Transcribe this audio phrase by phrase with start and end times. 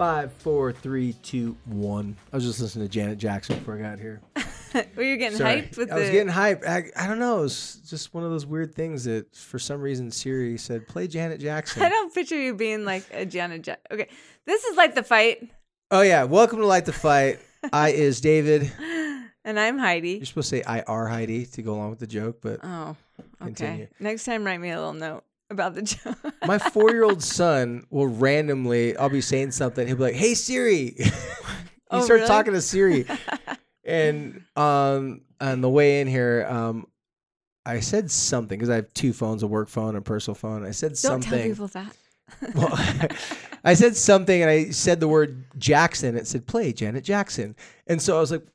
[0.00, 2.16] Five, four, three, two, one.
[2.32, 4.22] I was just listening to Janet Jackson before I got here.
[4.96, 5.60] Were you getting Sorry.
[5.60, 6.12] hyped with I was the?
[6.12, 6.66] getting hyped.
[6.66, 7.40] I, I don't know.
[7.40, 11.06] It was just one of those weird things that for some reason Siri said, play
[11.06, 11.82] Janet Jackson.
[11.82, 13.66] I don't picture you being like a Janet.
[13.66, 14.08] Ja- okay,
[14.46, 15.50] this is like the fight,
[15.90, 16.24] oh, yeah.
[16.24, 17.38] Welcome to Light the Fight.
[17.70, 18.72] I is David.
[19.44, 20.12] and I'm Heidi.
[20.12, 22.96] You're supposed to say I are Heidi to go along with the joke, but Oh,
[23.18, 23.26] okay.
[23.44, 23.88] Continue.
[23.98, 26.16] Next time, write me a little note about the joke.
[26.46, 29.86] my four year old son will randomly, I'll be saying something.
[29.86, 30.94] He'll be like, hey, Siri.
[30.98, 31.10] he
[31.90, 32.26] Oh, starts really?
[32.28, 33.04] talking to Siri.
[33.84, 36.86] and um, on the way in here, um,
[37.66, 40.64] I said something because I have two phones, a work phone and a personal phone.
[40.64, 41.50] I said Don't tell something.
[41.50, 41.96] people that.
[42.54, 42.70] Well,
[43.64, 46.16] I said something and I said the word Jackson.
[46.16, 47.56] It said play Janet Jackson.
[47.88, 48.46] And so I was like,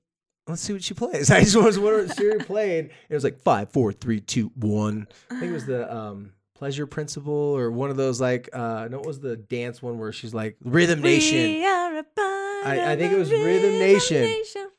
[0.47, 1.30] let's see what she plays.
[1.30, 2.80] I just was wondering what Siri played.
[2.85, 5.07] And It was like five, four, three, two, one.
[5.30, 9.00] I think it was the um, Pleasure Principle or one of those like, uh, no,
[9.00, 11.38] it was the dance one where she's like Rhythm Nation.
[11.38, 14.23] We are a part I- I think it was Rhythm Nation.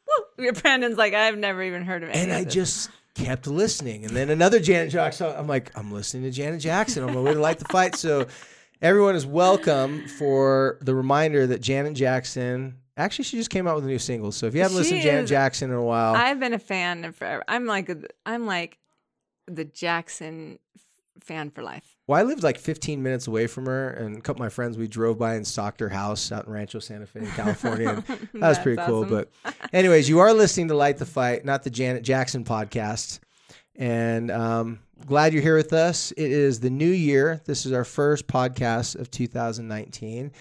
[0.09, 0.45] Woo!
[0.45, 2.17] Your Brandon's like, I've never even heard of it.
[2.17, 4.05] And I just kept listening.
[4.05, 5.33] And then another Janet Jackson.
[5.37, 7.95] I'm like, I'm listening to Janet Jackson on my way to light the fight.
[7.95, 8.27] So
[8.83, 12.79] everyone is welcome for the reminder that Janet Jackson.
[12.97, 14.33] Actually, she just came out with a new single.
[14.33, 16.59] So if you haven't listened to Janet is- Jackson in a while, I've been a
[16.59, 17.45] fan of forever.
[17.47, 17.91] I'm like,
[18.25, 18.79] I'm like
[19.47, 20.59] the Jackson
[21.21, 21.97] fan for life.
[22.07, 24.77] well, I lived like 15 minutes away from her, and a couple of my friends
[24.79, 27.89] we drove by and stalked her house out in Rancho Santa Fe, California.
[27.91, 29.05] and that was That's pretty cool.
[29.05, 29.31] But,
[29.73, 33.21] anyways, you are listening to Light the Fight, not the Janet Jackson podcast.
[33.79, 36.11] And um, glad you're here with us.
[36.13, 37.43] It is the new year.
[37.45, 40.33] This is our first podcast of 2019.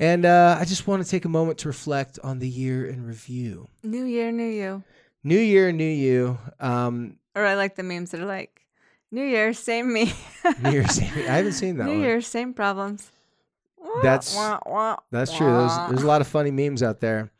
[0.00, 3.04] And uh, I just want to take a moment to reflect on the year in
[3.04, 3.66] review.
[3.82, 4.84] New year, new you.
[5.24, 6.38] New year, new you.
[6.60, 8.60] Um, Or I like the memes that are like,
[9.10, 10.12] New Year, same me.
[10.62, 11.22] new year, same- me.
[11.26, 12.00] I haven't seen that New one.
[12.00, 13.10] Year, same problems.
[14.02, 15.46] That's- wah, wah, That's true.
[15.50, 17.30] There's, there's a lot of funny memes out there.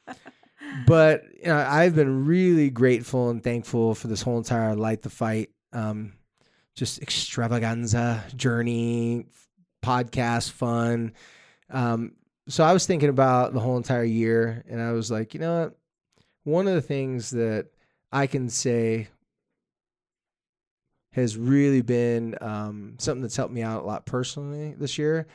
[0.87, 5.11] But you know, I've been really grateful and thankful for this whole entire Light the
[5.11, 6.13] Fight, um,
[6.75, 9.27] just extravaganza journey,
[9.83, 11.13] podcast fun.
[11.71, 12.13] Um,
[12.49, 15.61] so I was thinking about the whole entire year, and I was like, you know
[15.61, 15.79] what?
[16.45, 17.67] One of the things that
[18.13, 19.09] I can say
[21.19, 25.27] has really been um, something that's helped me out a lot personally this year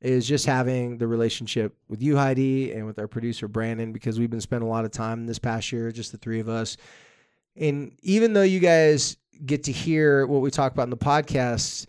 [0.00, 4.30] is just having the relationship with you, Heidi, and with our producer Brandon, because we've
[4.30, 6.76] been spending a lot of time this past year, just the three of us.
[7.56, 11.86] And even though you guys get to hear what we talk about in the podcast,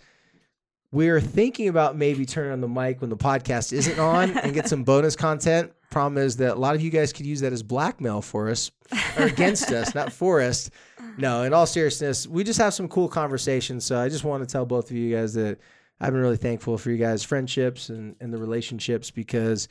[0.91, 4.69] we're thinking about maybe turning on the mic when the podcast isn't on and get
[4.69, 5.71] some bonus content.
[5.93, 8.71] Problem is that a lot of you guys could use that as blackmail for us
[9.15, 10.71] or against us, not for us.
[11.19, 13.85] No, in all seriousness, we just have some cool conversations.
[13.85, 15.59] So I just want to tell both of you guys that
[16.01, 19.67] I've been really thankful for you guys' friendships and, and the relationships because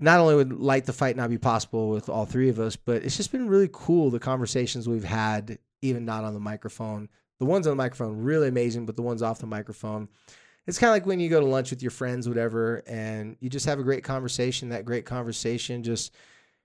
[0.00, 3.02] not only would Light the Fight not be possible with all three of us, but
[3.02, 7.10] it's just been really cool the conversations we've had, even not on the microphone.
[7.38, 10.08] The ones on the microphone, really amazing, but the ones off the microphone,
[10.68, 13.48] it's kind of like when you go to lunch with your friends, whatever, and you
[13.48, 14.68] just have a great conversation.
[14.68, 16.14] That great conversation just,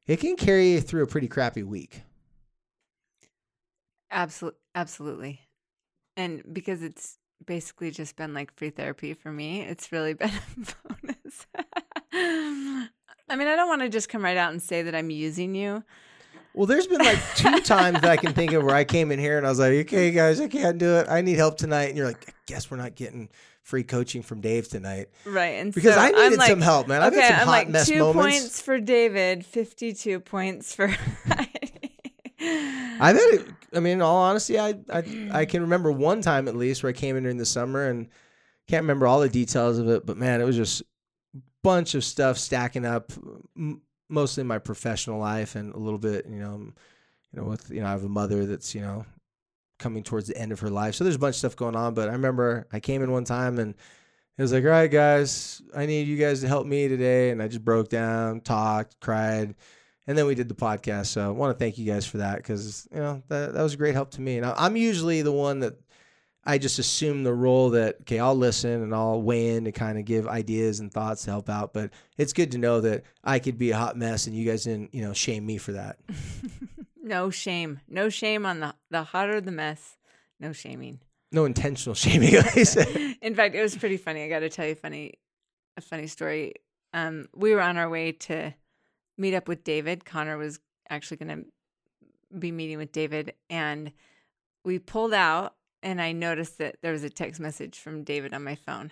[0.08, 2.02] it can carry you through a pretty crappy week.
[4.12, 5.40] Absolutely, absolutely.
[6.18, 10.88] And because it's basically just been like free therapy for me, it's really been a
[10.90, 11.48] bonus.
[12.14, 15.56] I mean, I don't want to just come right out and say that I'm using
[15.56, 15.82] you.
[16.56, 19.20] Well, there's been like two times that I can think of where I came in
[19.20, 21.08] here and I was like, okay, guys, I can't do it.
[21.10, 21.86] I need help tonight.
[21.90, 23.30] And you're like, I guess we're not getting
[23.64, 25.08] free coaching from Dave tonight.
[25.26, 25.56] Right.
[25.60, 27.02] And Because so I needed like, some help, man.
[27.02, 28.40] I've okay, had some I'm hot like mess two moments.
[28.40, 30.90] points for David, 52 points for
[32.40, 33.48] I've had it.
[33.74, 36.90] I mean, in all honesty, I, I I can remember one time at least where
[36.90, 38.10] I came in during the summer and
[38.68, 42.04] can't remember all the details of it, but man, it was just a bunch of
[42.04, 43.12] stuff stacking up,
[44.10, 46.58] mostly my professional life and a little bit, you know,
[47.32, 49.06] you know, with you know, I have a mother that's you know
[49.80, 51.94] coming towards the end of her life, so there's a bunch of stuff going on.
[51.94, 53.76] But I remember I came in one time and
[54.38, 57.42] it was like, all right, guys, I need you guys to help me today, and
[57.42, 59.54] I just broke down, talked, cried.
[60.08, 61.08] and then we did the podcast.
[61.08, 63.74] So I want to thank you guys for that because you know that that was
[63.76, 64.38] a great help to me.
[64.38, 65.76] And I'm usually the one that
[66.46, 69.98] I just assume the role that okay, I'll listen and I'll weigh in to kind
[69.98, 71.74] of give ideas and thoughts to help out.
[71.74, 74.64] But it's good to know that I could be a hot mess and you guys
[74.66, 75.98] didn't you know shame me for that.
[77.04, 77.82] No shame.
[77.90, 79.98] No shame on the the hotter the mess.
[80.40, 81.02] No shaming.
[81.34, 82.34] No intentional shaming.
[82.38, 83.18] Like I said.
[83.22, 84.24] In fact, it was pretty funny.
[84.24, 85.16] I got to tell you a funny
[85.76, 86.54] a funny story.
[86.94, 88.54] Um, we were on our way to
[89.18, 90.06] meet up with David.
[90.06, 90.60] Connor was
[90.90, 93.92] actually going to be meeting with David, and
[94.64, 98.44] we pulled out, and I noticed that there was a text message from David on
[98.44, 98.92] my phone,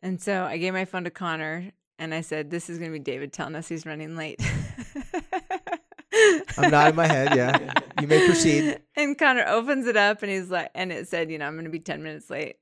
[0.00, 2.98] and so I gave my phone to Connor, and I said, "This is going to
[2.98, 4.40] be David telling us he's running late."
[6.58, 7.34] I'm nodding my head.
[7.34, 8.80] Yeah, you may proceed.
[8.96, 11.64] And Connor opens it up and he's like, and it said, you know, I'm going
[11.64, 12.56] to be 10 minutes late.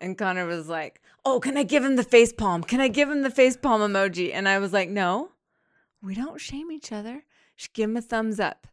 [0.00, 2.62] And Connor was like, oh, can I give him the face palm?
[2.62, 4.30] Can I give him the face palm emoji?
[4.32, 5.30] And I was like, no,
[6.02, 7.24] we don't shame each other.
[7.56, 8.66] Just give him a thumbs up.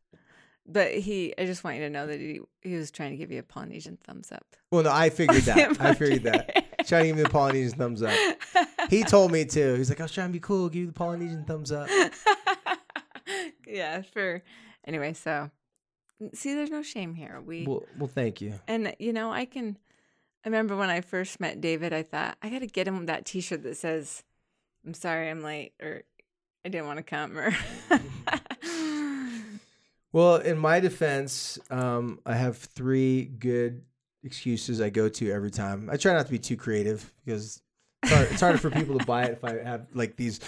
[0.72, 3.32] But he, I just want you to know that he, he was trying to give
[3.32, 4.46] you a Polynesian thumbs up.
[4.72, 5.82] Well, no, I figured that.
[5.82, 6.88] I figured that.
[6.88, 8.14] Trying to give me the Polynesian thumbs up.
[8.90, 9.76] He told me too.
[9.76, 11.88] He's like, I was trying to be cool, give you the Polynesian thumbs up.
[13.68, 14.42] yeah, for
[14.84, 15.14] anyway.
[15.14, 15.52] So
[16.34, 17.40] see, there's no shame here.
[17.40, 18.60] We Well, well, thank you.
[18.68, 19.78] And you know, I can.
[20.44, 23.26] I remember when I first met David, I thought I got to get him that
[23.26, 24.24] T-shirt that says,
[24.84, 26.02] "I'm sorry, I'm late," or
[26.66, 27.56] "I didn't want to come," or.
[30.12, 33.84] Well, in my defense, um, I have three good
[34.24, 35.90] excuses I go to every time.
[35.92, 37.62] I try not to be too creative because
[38.04, 40.40] it's, hard, it's harder for people to buy it if I have like these.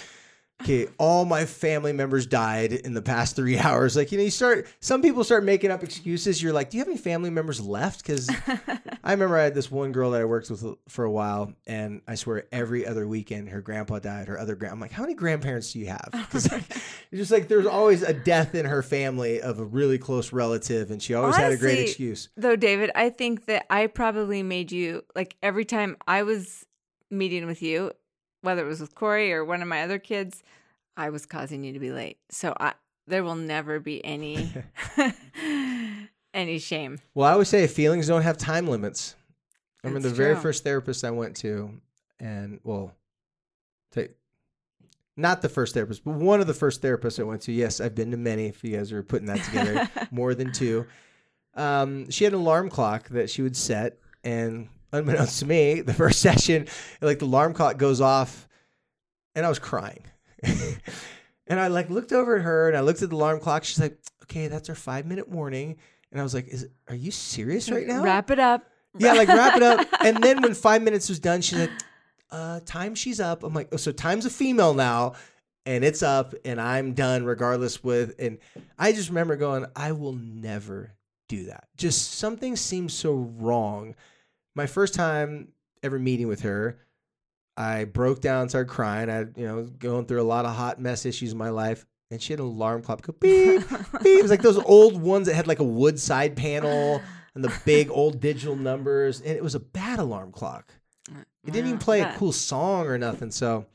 [0.62, 3.96] Okay, all my family members died in the past three hours.
[3.96, 4.68] Like you know, you start.
[4.80, 6.42] Some people start making up excuses.
[6.42, 8.04] You're like, do you have any family members left?
[8.04, 8.30] Because
[9.04, 12.00] I remember I had this one girl that I worked with for a while, and
[12.06, 14.28] I swear every other weekend her grandpa died.
[14.28, 14.74] Her other grand.
[14.74, 16.08] I'm like, how many grandparents do you have?
[16.32, 20.32] Because it's just like there's always a death in her family of a really close
[20.32, 22.28] relative, and she always had a great excuse.
[22.36, 26.64] Though, David, I think that I probably made you like every time I was
[27.10, 27.92] meeting with you,
[28.42, 30.42] whether it was with Corey or one of my other kids,
[30.96, 32.18] I was causing you to be late.
[32.30, 32.74] So I
[33.06, 34.52] there will never be any
[36.34, 36.98] any shame.
[37.14, 39.16] Well, I always say feelings don't have time limits.
[39.82, 41.80] I remember the very first therapist I went to,
[42.20, 42.94] and well,
[43.90, 44.12] take
[45.16, 47.52] not the first therapist, but one of the first therapists I went to.
[47.52, 48.46] Yes, I've been to many.
[48.46, 50.86] If you guys are putting that together, more than two.
[51.54, 55.94] Um, she had an alarm clock that she would set, and unbeknownst to me, the
[55.94, 56.68] first session,
[57.00, 58.48] like the alarm clock goes off,
[59.34, 60.04] and I was crying.
[60.42, 63.64] and I like looked over at her, and I looked at the alarm clock.
[63.64, 65.76] She's like, "Okay, that's our five minute warning."
[66.10, 68.64] And I was like, "Is are you serious right now?" Wrap it up.
[68.98, 69.86] Yeah, like wrap it up.
[70.04, 71.70] And then when five minutes was done, she's like,
[72.32, 73.44] uh, time she's up.
[73.44, 75.12] I'm like, oh, so time's a female now,
[75.64, 78.14] and it's up, and I'm done regardless with.
[78.18, 78.38] And
[78.78, 80.94] I just remember going, I will never
[81.28, 81.68] do that.
[81.76, 83.94] Just something seems so wrong.
[84.54, 85.48] My first time
[85.82, 86.78] ever meeting with her,
[87.56, 89.10] I broke down, started crying.
[89.10, 91.86] I, you know, going through a lot of hot mess issues in my life.
[92.10, 93.62] And she had an alarm clock go beep,
[94.02, 94.18] beep.
[94.18, 97.00] It was like those old ones that had like a wood side panel
[97.34, 99.20] and the big old digital numbers.
[99.20, 100.72] And it was a bad alarm clock.
[101.44, 103.30] It didn't even play a cool song or nothing.
[103.30, 103.66] So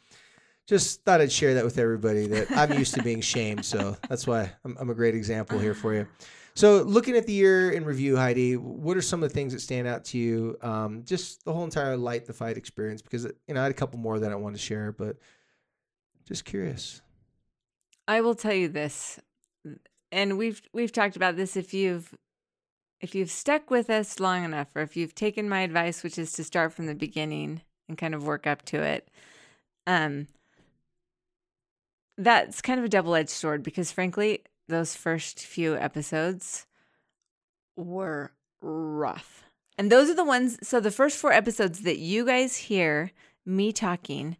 [0.68, 3.65] just thought I'd share that with everybody that I'm used to being shamed.
[3.65, 6.07] So that's why I'm, I'm a great example here for you.
[6.57, 9.59] So looking at the year in review, Heidi, what are some of the things that
[9.59, 10.58] stand out to you?
[10.63, 13.75] Um, just the whole entire light the fight experience, because you know I had a
[13.75, 15.17] couple more that I wanted to share, but
[16.27, 17.03] just curious.
[18.08, 19.20] I will tell you this,
[20.12, 21.55] and we've we've talked about this.
[21.55, 22.17] If you've
[23.01, 26.31] if you've stuck with us long enough, or if you've taken my advice, which is
[26.31, 29.12] to start from the beginning and kind of work up to it,
[29.86, 30.25] um,
[32.17, 36.65] that's kind of a double edged sword because, frankly, those first few episodes
[37.75, 38.31] were
[38.62, 39.43] rough,
[39.77, 40.57] and those are the ones.
[40.67, 43.12] So the first four episodes that you guys hear
[43.45, 44.38] me talking.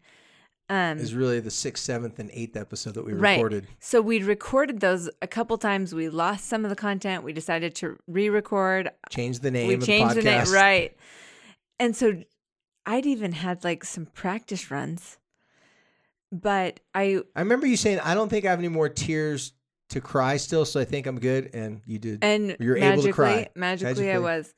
[0.70, 3.36] Um, Is really the sixth, seventh, and eighth episode that we Right.
[3.36, 3.68] recorded.
[3.80, 5.96] so we'd recorded those a couple times.
[5.96, 7.24] We lost some of the content.
[7.24, 8.92] We decided to re-record.
[9.10, 10.98] Change the name we of changed the the name, right?
[11.80, 12.22] And so
[12.86, 15.18] I'd even had like some practice runs,
[16.34, 19.54] but I I remember you saying, "I don't think I have any more tears
[19.90, 22.24] to cry still, so I think I'm good." And you did.
[22.24, 23.50] and you're able to cry.
[23.56, 24.54] magically, I was.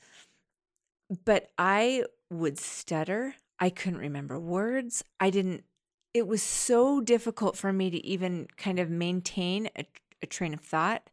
[1.25, 3.35] But I would stutter.
[3.59, 5.03] I couldn't remember words.
[5.19, 5.63] I didn't.
[6.13, 9.85] It was so difficult for me to even kind of maintain a,
[10.21, 11.09] a train of thought.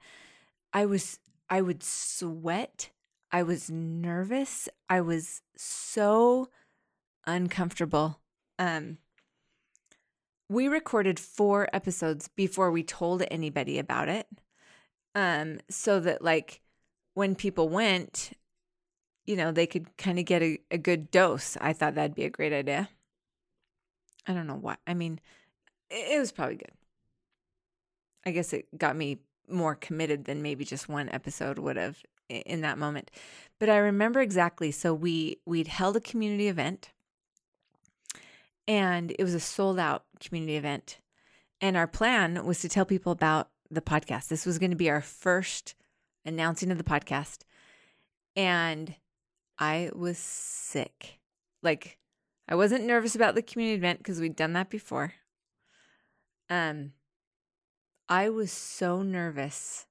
[0.73, 1.19] I was.
[1.49, 2.91] I would sweat.
[3.31, 4.69] I was nervous.
[4.89, 6.49] I was so
[7.27, 8.21] uncomfortable.
[8.59, 8.99] Um.
[10.49, 14.27] We recorded four episodes before we told anybody about it.
[15.15, 16.61] Um, so that like
[17.15, 18.33] when people went,
[19.27, 21.57] you know, they could kind of get a, a good dose.
[21.61, 22.89] I thought that'd be a great idea.
[24.27, 24.77] I don't know why.
[24.87, 25.21] I mean,
[25.91, 26.73] it, it was probably good.
[28.25, 32.61] I guess it got me more committed than maybe just one episode would have in
[32.63, 33.11] that moment.
[33.59, 34.71] But I remember exactly.
[34.71, 36.91] So we we'd held a community event
[38.69, 41.01] and it was a sold out community event.
[41.61, 44.29] And our plan was to tell people about the podcast.
[44.29, 45.75] This was going to be our first
[46.25, 47.39] announcing of the podcast.
[48.35, 48.95] And
[49.59, 51.19] I was sick.
[51.63, 51.99] Like
[52.49, 55.15] I wasn't nervous about the community event because we'd done that before.
[56.51, 56.93] Um
[58.09, 59.87] I was so nervous.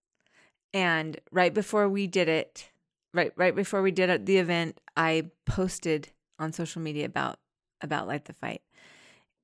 [0.73, 2.69] And right before we did it,
[3.13, 7.39] right right before we did the event, I posted on social media about
[7.81, 8.61] about Light the Fight.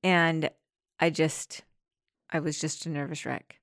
[0.02, 0.50] And
[1.02, 1.62] I just
[2.30, 3.58] I was just a nervous wreck.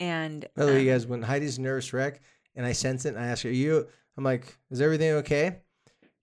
[0.00, 2.22] And By the way, um, you guys, when Heidi's a nervous wreck
[2.56, 5.58] and I sense it and I ask her, Are you, I'm like, is everything okay?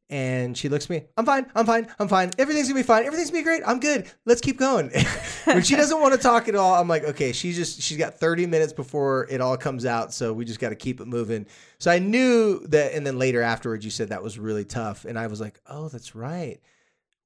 [0.10, 2.32] And she looks at me, I'm fine, I'm fine, I'm fine.
[2.40, 3.06] Everything's gonna be fine.
[3.06, 3.62] Everything's gonna be great.
[3.68, 4.12] I'm good.
[4.26, 4.92] Let's keep going.
[5.46, 8.20] when she doesn't want to talk at all, I'm like, okay, she's just, she's got
[8.20, 10.12] 30 minutes before it all comes out.
[10.12, 11.46] So we just got to keep it moving.
[11.78, 12.94] So I knew that.
[12.94, 15.06] And then later afterwards, you said that was really tough.
[15.06, 16.60] And I was like, oh, that's right.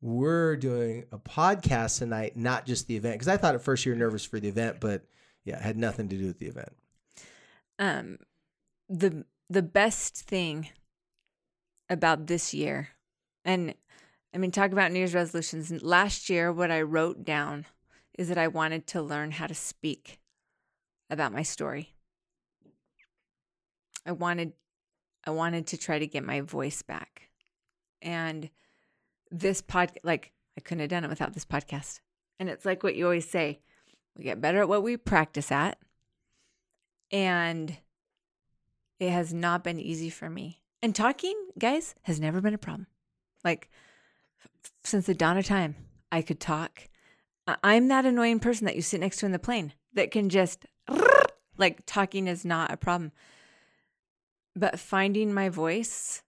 [0.06, 3.20] We're doing a podcast tonight, not just the event.
[3.20, 5.02] Cause I thought at first you were nervous for the event, but
[5.46, 6.70] yeah, it had nothing to do with the event.
[7.80, 8.20] um
[8.88, 10.70] the the best thing
[11.90, 12.90] about this year
[13.44, 13.74] and
[14.34, 17.66] i mean talk about new year's resolutions last year what i wrote down
[18.18, 20.20] is that i wanted to learn how to speak
[21.10, 21.96] about my story
[24.06, 24.54] i wanted
[25.26, 27.30] i wanted to try to get my voice back
[28.02, 28.50] and
[29.40, 32.00] this pod like i couldn't have done it without this podcast
[32.40, 33.60] and it's like what you always say
[34.18, 35.78] we get better at what we practice at
[37.12, 37.78] and
[39.00, 40.62] it has not been easy for me.
[40.82, 42.88] And talking, guys, has never been a problem.
[43.44, 43.70] Like
[44.84, 45.76] since the dawn of time,
[46.12, 46.90] I could talk.
[47.64, 50.66] I'm that annoying person that you sit next to in the plane that can just
[51.58, 53.12] like talking is not a problem.
[54.56, 56.24] But finding my voice,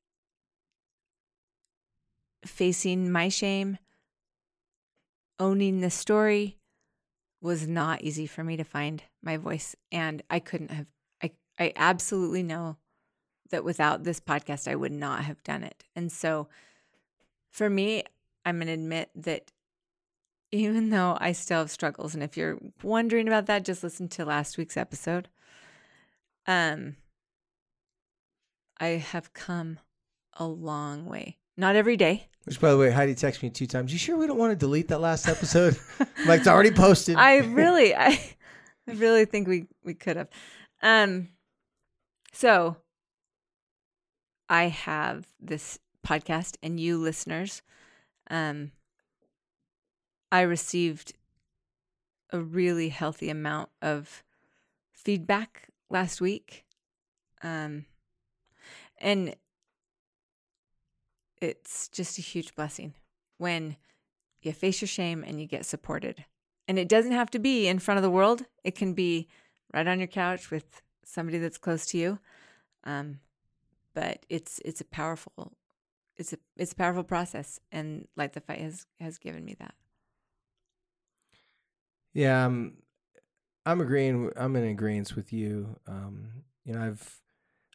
[2.46, 3.78] facing my shame,
[5.40, 6.58] owning the story
[7.42, 10.88] was not easy for me to find my voice and I couldn't have
[11.22, 12.78] I I absolutely know
[13.52, 15.84] that without this podcast I would not have done it.
[15.96, 16.48] And so
[17.50, 18.04] for me,
[18.46, 19.52] I'm going to admit that
[20.52, 24.26] even though I still have struggles and if you're wondering about that just listen to
[24.26, 25.28] last week's episode.
[26.46, 26.96] Um
[28.80, 29.80] I have come
[30.34, 31.38] a long way.
[31.58, 32.28] Not every day.
[32.46, 33.92] Which, by the way, Heidi texted me two times.
[33.92, 35.78] You sure we don't want to delete that last episode?
[36.00, 37.18] I'm like, it's already posted.
[37.18, 38.08] I really, I,
[38.88, 40.30] I really think we we could have.
[40.82, 41.30] Um,
[42.32, 42.78] so
[44.48, 47.64] I have this podcast, and you listeners,
[48.30, 48.72] um,
[50.32, 51.14] I received
[52.32, 54.24] a really healthy amount of
[54.94, 56.66] feedback last week,
[57.42, 57.86] um,
[59.00, 59.36] and
[61.42, 62.94] it's just a huge blessing
[63.38, 63.78] when
[64.42, 66.26] you face your shame and you get supported.
[66.68, 68.46] And it doesn't have to be in front of the world.
[68.64, 69.28] It can be
[69.74, 72.20] right on your couch with somebody that's close to you.
[72.84, 73.20] Um,
[73.94, 75.54] but it's it's a powerful
[76.18, 79.74] it's a it's a powerful process and Light the Fight has has given me that.
[82.18, 82.78] yeah, I'm,
[83.64, 84.32] I'm agreeing.
[84.36, 85.78] I'm in agreement with you.
[85.88, 87.22] Um, you know, I've,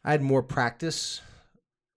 [0.03, 1.21] I had more practice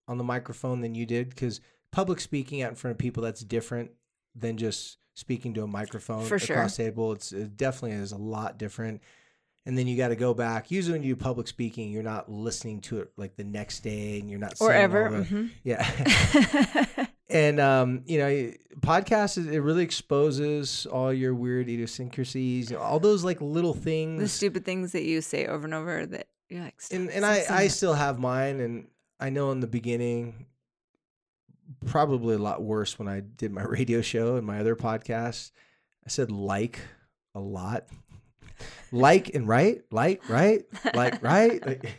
[0.09, 1.61] on the microphone than you did because
[1.93, 3.91] public speaking out in front of people that's different
[4.35, 6.57] than just speaking to a microphone For sure.
[6.57, 7.13] across table.
[7.13, 9.03] It's it definitely is a lot different.
[9.65, 10.71] And then you got to go back.
[10.71, 14.21] Usually, when you do public speaking, you're not listening to it like the next day,
[14.21, 15.11] and you're not Or ever.
[15.11, 15.51] the- mhm.
[15.65, 17.07] Yeah.
[17.29, 23.41] and um, you know, podcast it really exposes all your weird idiosyncrasies, all those like
[23.41, 24.21] little things.
[24.21, 27.39] the stupid things that you say over and over that you're like and and I
[27.51, 28.87] I that." still have mine, and
[29.19, 30.47] I know in the beginning,
[31.87, 35.53] probably a lot worse when I did my radio show and my other podcast.
[36.05, 36.81] I said like
[37.35, 37.87] a lot,
[38.93, 41.85] like and right, like right, like right.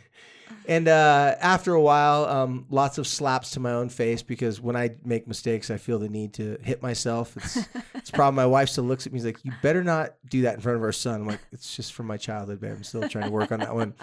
[0.68, 4.76] And uh, after a while, um, lots of slaps to my own face because when
[4.76, 7.34] I make mistakes, I feel the need to hit myself.
[7.38, 7.56] It's
[7.94, 8.34] it's a problem.
[8.34, 9.18] My wife still looks at me.
[9.18, 11.74] She's like, "You better not do that in front of our son." I'm like, "It's
[11.74, 12.72] just from my childhood, babe.
[12.76, 13.94] I'm still trying to work on that one."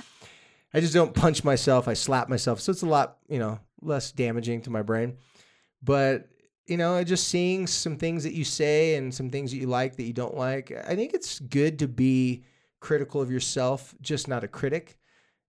[0.76, 1.88] I just don't punch myself.
[1.88, 5.16] I slap myself, so it's a lot, you know, less damaging to my brain.
[5.82, 6.28] But
[6.68, 9.96] you know, just seeing some things that you say and some things that you like
[9.96, 10.74] that you don't like.
[10.86, 12.44] I think it's good to be
[12.82, 14.98] critical of yourself, just not a critic.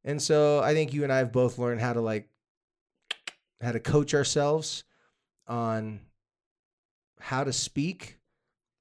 [0.05, 2.29] And so I think you and I have both learned how to like
[3.61, 4.85] how to coach ourselves
[5.49, 6.03] on
[7.19, 8.19] how to speak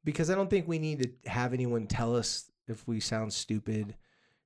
[0.03, 3.95] because I don't think we need to have anyone tell us if we sound stupid.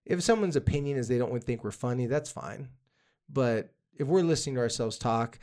[0.10, 2.68] If someone's opinion is they don't think we're funny, that's fine.
[3.32, 5.40] But if we're listening to ourselves talk,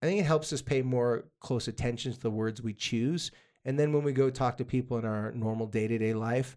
[0.00, 3.32] I think it helps us pay more close attention to the words we choose.
[3.64, 6.56] And then when we go talk to people in our normal day to day life,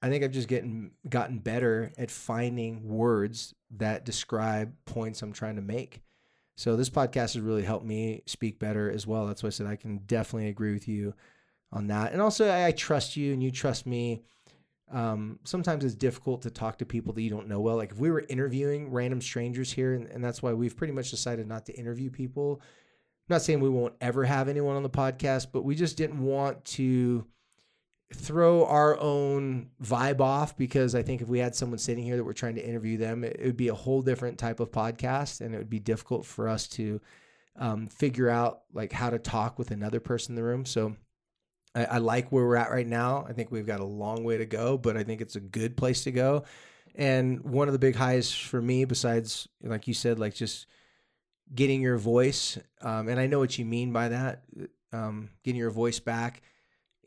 [0.00, 5.56] I think I've just getting gotten better at finding words that describe points I'm trying
[5.56, 6.02] to make.
[6.56, 9.26] So this podcast has really helped me speak better as well.
[9.26, 11.14] That's why I said I can definitely agree with you
[11.70, 12.12] on that.
[12.12, 14.22] And also, I, I trust you and you trust me.
[14.90, 17.76] Um, sometimes it's difficult to talk to people that you don't know well.
[17.76, 21.10] Like if we were interviewing random strangers here, and, and that's why we've pretty much
[21.10, 22.60] decided not to interview people.
[22.62, 26.22] I'm not saying we won't ever have anyone on the podcast, but we just didn't
[26.22, 27.26] want to
[28.14, 32.24] throw our own vibe off because I think if we had someone sitting here that
[32.24, 35.54] we're trying to interview them, it, would be a whole different type of podcast, and
[35.54, 37.00] it would be difficult for us to
[37.56, 40.64] um, figure out like how to talk with another person in the room.
[40.64, 40.96] So
[41.74, 43.26] I, I like where we're at right now.
[43.28, 45.76] I think we've got a long way to go, but I think it's a good
[45.76, 46.44] place to go.
[46.94, 50.66] And one of the big highs for me, besides like you said, like just
[51.54, 54.42] getting your voice, um, and I know what you mean by that,
[54.92, 56.42] um, getting your voice back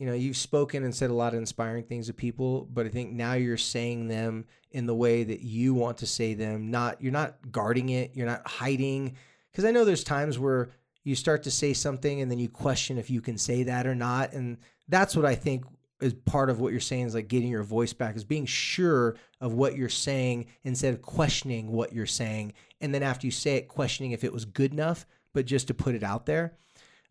[0.01, 2.89] you know you've spoken and said a lot of inspiring things to people but i
[2.89, 6.99] think now you're saying them in the way that you want to say them not
[7.03, 9.15] you're not guarding it you're not hiding
[9.51, 10.71] because i know there's times where
[11.03, 13.95] you start to say something and then you question if you can say that or
[13.95, 15.65] not and that's what i think
[16.01, 19.15] is part of what you're saying is like getting your voice back is being sure
[19.39, 23.55] of what you're saying instead of questioning what you're saying and then after you say
[23.57, 26.53] it questioning if it was good enough but just to put it out there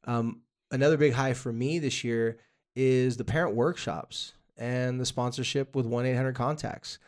[0.04, 2.38] um, another big high for me this year
[2.75, 6.99] is the parent workshops and the sponsorship with 1 800 contacts.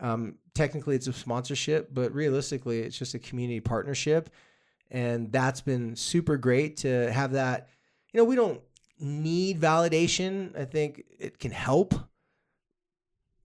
[0.00, 4.30] Um, technically, it's a sponsorship, but realistically, it's just a community partnership.
[4.94, 7.68] And that's been super great to have that.
[8.12, 8.60] You know, we don't
[8.98, 10.58] need validation.
[10.58, 11.94] I think it can help.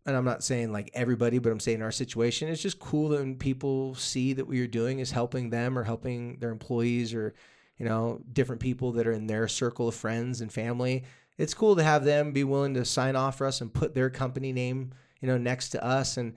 [0.05, 2.49] And I'm not saying like everybody, but I'm saying our situation.
[2.49, 5.83] It's just cool that when people see that what you're doing is helping them or
[5.83, 7.33] helping their employees or,
[7.77, 11.03] you know, different people that are in their circle of friends and family
[11.39, 14.09] it's cool to have them be willing to sign off for us and put their
[14.09, 16.17] company name, you know, next to us.
[16.17, 16.33] And,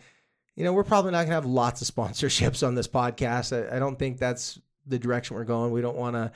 [0.55, 3.53] you know, we're probably not going to have lots of sponsorships on this podcast.
[3.53, 5.73] I, I don't think that's the direction we're going.
[5.73, 6.33] We don't want to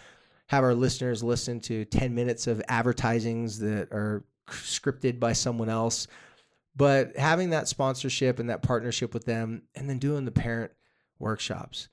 [0.49, 6.07] have our listeners listen to 10 minutes of advertisings that are scripted by someone else.
[6.77, 10.73] But having that sponsorship and that partnership with them and then doing the parent
[11.19, 11.89] workshops.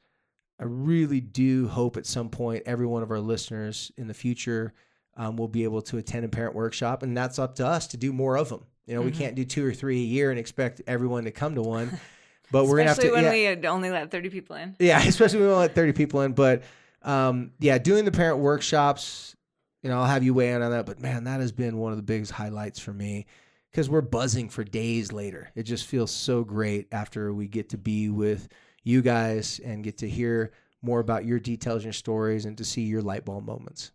[0.60, 4.74] I really do hope at some point every one of our listeners in the future
[5.18, 7.98] um, will be able to attend a parent workshop, and that's up to us to
[7.98, 8.66] do more of them.
[8.86, 9.10] You know, mm-hmm.
[9.10, 12.00] we can't do two or three a year and expect everyone to come to one.
[12.52, 13.12] But we're gonna have to.
[13.12, 14.76] when yeah, we only let thirty people in.
[14.80, 16.34] Yeah, especially when we only let thirty people in.
[16.34, 16.64] But
[17.02, 19.36] um, yeah, doing the parent workshops,
[19.82, 20.86] you know, I'll have you weigh in on that.
[20.86, 23.26] But man, that has been one of the biggest highlights for me
[23.72, 25.50] because we're buzzing for days later.
[25.56, 28.48] It just feels so great after we get to be with
[28.84, 30.52] you guys and get to hear
[30.82, 33.92] more about your details and your stories and to see your light bulb moments.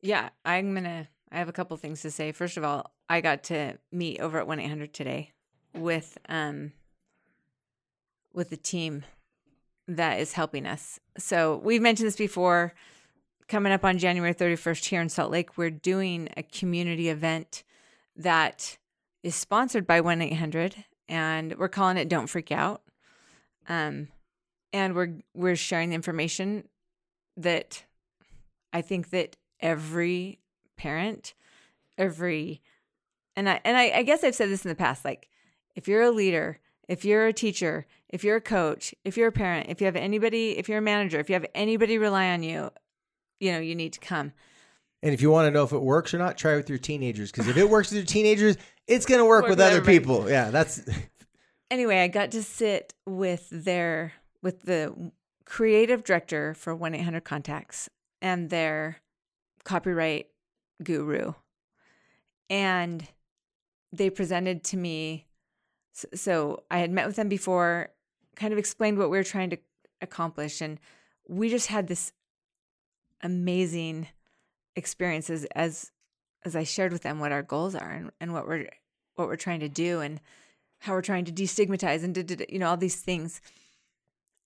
[0.00, 1.08] Yeah, I'm gonna.
[1.30, 2.32] I have a couple things to say.
[2.32, 5.32] First of all, I got to meet over at one eight hundred today
[5.74, 6.72] with um
[8.36, 9.02] with the team
[9.88, 11.00] that is helping us.
[11.18, 12.74] So we've mentioned this before.
[13.48, 17.64] Coming up on January 31st here in Salt Lake, we're doing a community event
[18.16, 18.76] that
[19.22, 22.82] is sponsored by 1 800, and we're calling it Don't Freak Out.
[23.68, 24.08] Um,
[24.72, 26.68] and we're we're sharing the information
[27.36, 27.84] that
[28.72, 30.40] I think that every
[30.76, 31.34] parent,
[31.96, 32.62] every
[33.36, 35.28] and I and I, I guess I've said this in the past, like
[35.76, 39.32] if you're a leader, if you're a teacher, if you're a coach, if you're a
[39.32, 42.42] parent, if you have anybody, if you're a manager, if you have anybody rely on
[42.42, 42.70] you,
[43.40, 44.32] you know, you need to come.
[45.02, 46.78] And if you want to know if it works or not, try it with your
[46.78, 47.30] teenagers.
[47.30, 49.76] Because if it works with your teenagers, it's going to work, work, with, with other
[49.76, 49.98] everybody.
[49.98, 50.30] people.
[50.30, 50.82] Yeah, that's.
[51.70, 55.12] anyway, I got to sit with their with the
[55.44, 57.88] creative director for one eight hundred contacts
[58.22, 58.96] and their
[59.64, 60.28] copyright
[60.82, 61.34] guru.
[62.48, 63.06] And
[63.92, 65.26] they presented to me.
[65.92, 67.90] So I had met with them before,
[68.36, 69.58] kind of explained what we were trying to
[70.00, 70.60] accomplish.
[70.60, 70.78] And
[71.26, 72.12] we just had this
[73.22, 74.08] amazing
[74.76, 75.90] experiences as
[76.44, 78.68] as I shared with them what our goals are and, and what we're
[79.14, 80.20] what we're trying to do and
[80.80, 83.40] how we're trying to destigmatize and did you know all these things.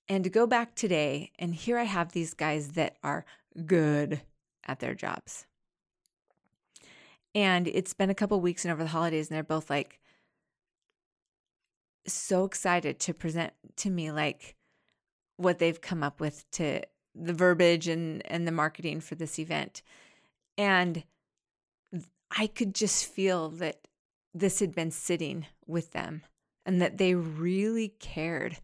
[0.09, 3.25] And to go back today and here I have these guys that are
[3.67, 4.23] good
[4.65, 5.47] at their jobs.
[7.35, 10.01] And it's been a couple weeks and over the holidays, and they're both like
[12.07, 14.57] so excited to present to me like
[15.37, 16.83] what they've come up with to
[17.15, 19.83] the verbiage and and the marketing for this event.
[20.57, 21.05] And
[22.37, 23.89] I could just feel that
[24.33, 26.23] this had been sitting with them
[26.65, 28.59] and that they really cared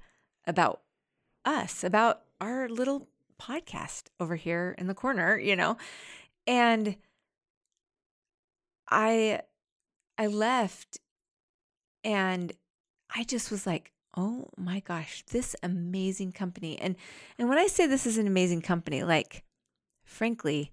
[0.47, 0.83] about
[1.45, 3.09] us, about our little
[3.41, 5.77] podcast over here in the corner, you know.
[6.47, 6.97] And
[8.89, 9.41] I
[10.19, 10.99] I left
[12.05, 12.53] and
[13.15, 16.97] I just was like, "Oh my gosh, this amazing company." And
[17.39, 19.45] and when I say this is an amazing company, like
[20.05, 20.73] frankly,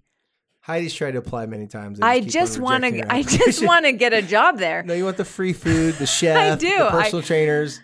[0.60, 2.00] Heidi's tried to apply many times.
[2.00, 4.82] I just want to I just want to get a job there.
[4.82, 6.68] No, you want the free food, the chef, do.
[6.68, 7.80] the I- personal trainers.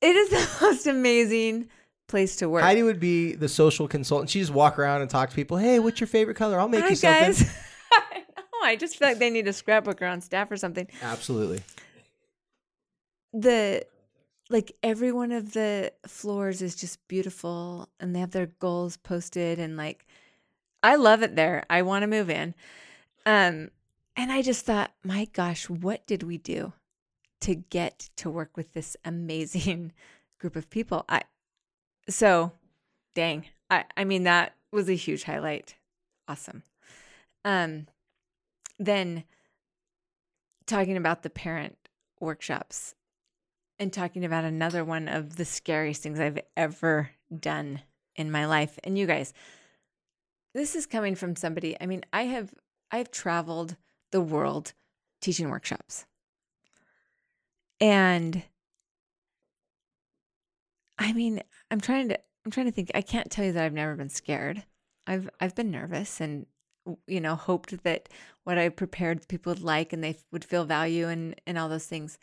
[0.00, 1.68] It is the most amazing
[2.08, 2.62] place to work.
[2.64, 4.30] Heidi would be the social consultant.
[4.30, 5.56] She just walk around and talk to people.
[5.56, 6.58] Hey, what's your favorite color?
[6.58, 7.22] I'll make Hi you something.
[7.22, 7.56] guys.
[7.92, 8.64] I know.
[8.64, 10.88] I just feel like they need a scrapbooker on staff or something.
[11.02, 11.62] Absolutely.
[13.32, 13.86] The
[14.50, 19.58] like every one of the floors is just beautiful and they have their goals posted
[19.58, 20.06] and like
[20.82, 21.64] I love it there.
[21.70, 22.54] I want to move in.
[23.24, 23.70] Um
[24.14, 26.74] and I just thought, my gosh, what did we do
[27.40, 29.92] to get to work with this amazing
[30.38, 31.04] group of people?
[31.08, 31.22] I
[32.08, 32.52] so
[33.14, 33.46] dang.
[33.70, 35.76] I I mean that was a huge highlight.
[36.28, 36.62] Awesome.
[37.44, 37.86] Um
[38.78, 39.24] then
[40.66, 41.76] talking about the parent
[42.20, 42.94] workshops
[43.82, 47.82] and talking about another one of the scariest things I've ever done
[48.14, 48.78] in my life.
[48.84, 49.34] And you guys,
[50.54, 52.54] this is coming from somebody, I mean, I have
[52.92, 53.76] I've traveled
[54.12, 54.72] the world
[55.20, 56.06] teaching workshops.
[57.80, 58.44] And
[60.98, 62.92] I mean, I'm trying to I'm trying to think.
[62.94, 64.62] I can't tell you that I've never been scared.
[65.08, 66.46] I've I've been nervous and
[67.08, 68.08] you know, hoped that
[68.44, 71.86] what I prepared people would like and they would feel value and and all those
[71.86, 72.18] things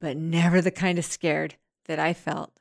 [0.00, 2.58] but never the kind of scared that I felt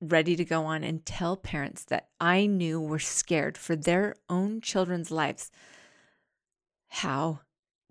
[0.00, 4.60] ready to go on and tell parents that I knew were scared for their own
[4.60, 5.50] children's lives
[6.88, 7.40] how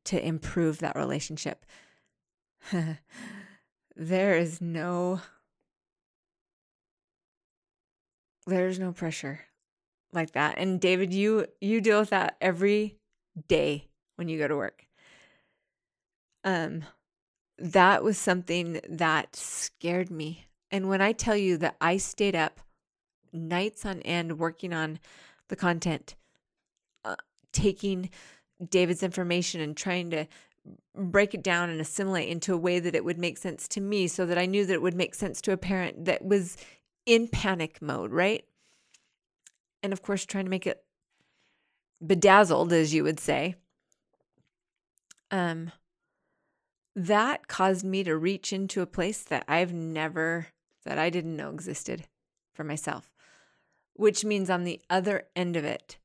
[0.05, 1.65] to improve that relationship.
[3.95, 5.21] there is no
[8.47, 9.41] there's no pressure
[10.11, 10.57] like that.
[10.57, 12.97] And David, you you deal with that every
[13.47, 14.85] day when you go to work.
[16.43, 16.83] Um
[17.61, 20.45] that was something that scared me.
[20.71, 22.59] And when I tell you that I stayed up
[23.31, 24.99] nights on end working on
[25.47, 26.15] the content,
[27.05, 27.15] uh,
[27.53, 28.09] taking
[28.69, 30.25] David's information and trying to
[30.95, 34.07] break it down and assimilate into a way that it would make sense to me
[34.07, 36.57] so that I knew that it would make sense to a parent that was
[37.05, 38.43] in panic mode, right?
[39.83, 40.83] And of course, trying to make it
[42.05, 43.55] bedazzled, as you would say.
[45.31, 45.71] Um,
[46.95, 50.47] that caused me to reach into a place that I've never,
[50.85, 52.07] that I didn't know existed
[52.53, 53.09] for myself,
[53.93, 55.97] which means on the other end of it,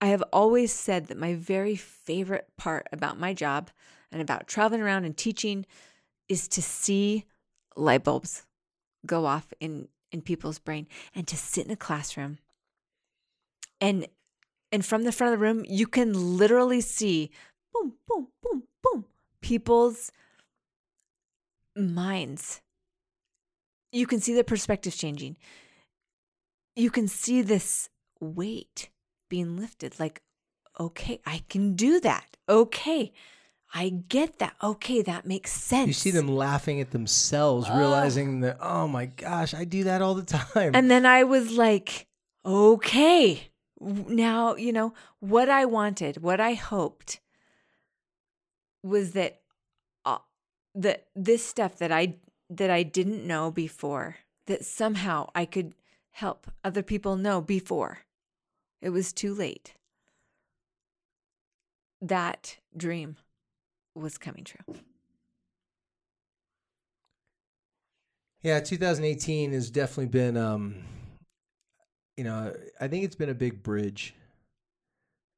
[0.00, 3.70] I have always said that my very favorite part about my job
[4.12, 5.66] and about traveling around and teaching
[6.28, 7.24] is to see
[7.76, 8.46] light bulbs
[9.06, 12.38] go off in, in people's brain and to sit in a classroom.
[13.80, 14.06] And
[14.72, 17.30] and from the front of the room you can literally see
[17.72, 19.04] boom boom boom boom
[19.44, 20.10] people's
[21.76, 22.62] minds.
[23.92, 25.36] You can see their perspectives changing.
[26.74, 28.88] You can see this weight
[29.28, 30.22] being lifted like,
[30.80, 32.38] okay, I can do that.
[32.48, 33.12] Okay,
[33.74, 34.54] I get that.
[34.62, 35.88] Okay, that makes sense.
[35.88, 40.14] You see them laughing at themselves, realizing that, oh my gosh, I do that all
[40.14, 40.22] the
[40.54, 40.72] time.
[40.74, 42.06] And then I was like,
[42.46, 47.20] okay, now, you know, what I wanted, what I hoped
[48.84, 49.40] was that
[50.04, 50.18] uh,
[50.74, 52.16] that this stuff that I
[52.50, 54.16] that I didn't know before,
[54.46, 55.74] that somehow I could
[56.12, 58.00] help other people know before
[58.80, 59.74] it was too late.
[62.00, 63.16] That dream
[63.94, 64.76] was coming true.
[68.42, 70.84] Yeah, 2018 has definitely been, um,
[72.18, 74.14] you know, I think it's been a big bridge.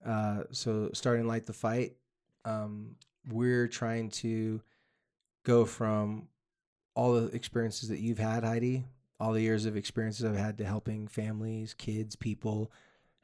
[0.05, 1.93] Uh, so starting light the fight,
[2.45, 2.97] um,
[3.31, 4.61] we're trying to
[5.45, 6.29] go from
[6.95, 8.85] all the experiences that you've had, Heidi,
[9.21, 12.71] all the years of experiences I've had to helping families, kids, people,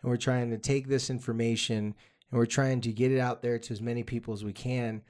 [0.03, 1.95] and we're trying to take this information
[2.31, 5.03] and we're trying to get it out there to as many people as we can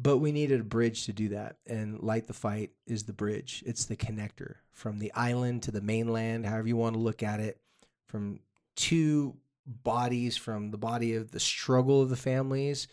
[0.00, 3.64] but we needed a bridge to do that and light the fight is the bridge.
[3.66, 7.40] It's the connector from the island to the mainland however you want to look at
[7.40, 7.60] it
[8.06, 8.40] from
[8.76, 9.36] two
[9.66, 12.88] bodies from the body of the struggle of the families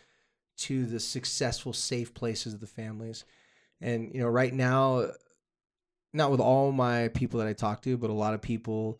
[0.57, 3.25] to the successful, safe places of the families.
[3.81, 5.09] And, you know, right now,
[6.13, 8.99] not with all my people that I talk to, but a lot of people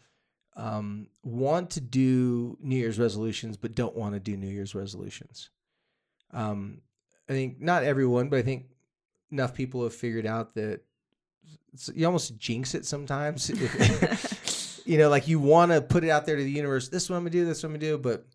[0.57, 5.49] um, want to do New Year's resolutions, but don't want to do New Year's resolutions.
[6.31, 6.81] Um,
[7.29, 8.65] I think not everyone, but I think
[9.31, 10.81] enough people have figured out that
[11.93, 13.49] you almost jinx it sometimes.
[14.85, 16.89] you know, like you want to put it out there to the universe.
[16.89, 17.45] This is what I'm gonna do.
[17.45, 17.97] This is what I'm gonna do.
[17.97, 18.25] But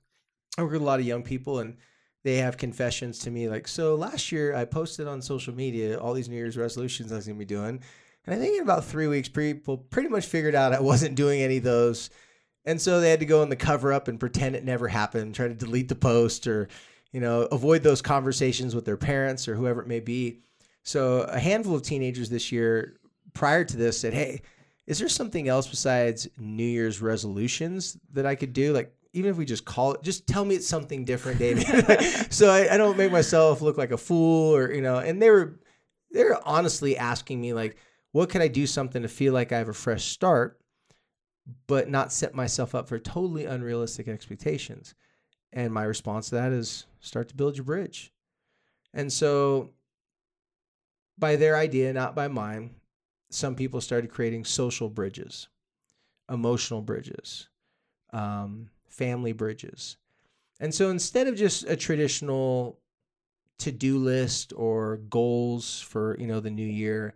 [0.59, 1.77] I work with a lot of young people, and
[2.23, 6.13] they have confessions to me like, so last year I posted on social media all
[6.13, 7.81] these New Year's resolutions I was gonna be doing,
[8.27, 11.43] and I think in about three weeks, people pretty much figured out I wasn't doing
[11.43, 12.11] any of those.
[12.65, 15.35] And so they had to go in the cover up and pretend it never happened,
[15.35, 16.69] try to delete the post or,
[17.11, 20.41] you know, avoid those conversations with their parents or whoever it may be.
[20.83, 22.99] So a handful of teenagers this year
[23.33, 24.43] prior to this said, Hey,
[24.87, 28.73] is there something else besides New Year's resolutions that I could do?
[28.73, 31.67] Like, even if we just call it, just tell me it's something different, David.
[32.33, 35.31] so I, I, don't make myself look like a fool or, you know, and they
[35.31, 35.59] were,
[36.13, 37.77] they were honestly asking me like,
[38.13, 40.61] what can I do something to feel like I have a fresh start,
[41.67, 44.95] but not set myself up for totally unrealistic expectations?
[45.53, 48.13] And my response to that is start to build your bridge.
[48.95, 49.71] And so
[51.19, 52.71] by their idea, not by mine,
[53.31, 55.49] some people started creating social bridges,
[56.29, 57.49] emotional bridges,
[58.13, 59.97] um, family bridges.
[60.61, 62.79] And so instead of just a traditional
[63.59, 67.15] to-do list or goals for, you know, the new year,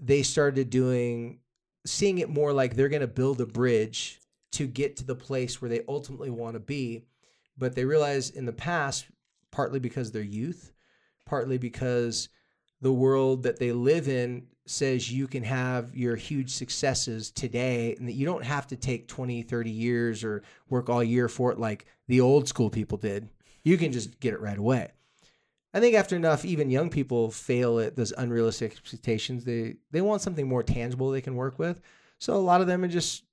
[0.00, 1.40] they started doing
[1.84, 4.20] seeing it more like they're going to build a bridge
[4.52, 7.04] to get to the place where they ultimately want to be.
[7.56, 9.06] But they realized in the past,
[9.50, 10.72] partly because they're youth,
[11.26, 12.28] partly because
[12.80, 18.06] the world that they live in says you can have your huge successes today and
[18.06, 21.58] that you don't have to take 20, 30 years or work all year for it
[21.58, 23.28] like the old school people did.
[23.64, 24.92] You can just get it right away.
[25.74, 29.44] I think after enough, even young people fail at those unrealistic expectations.
[29.44, 31.80] They they want something more tangible they can work with.
[32.18, 33.24] So a lot of them are just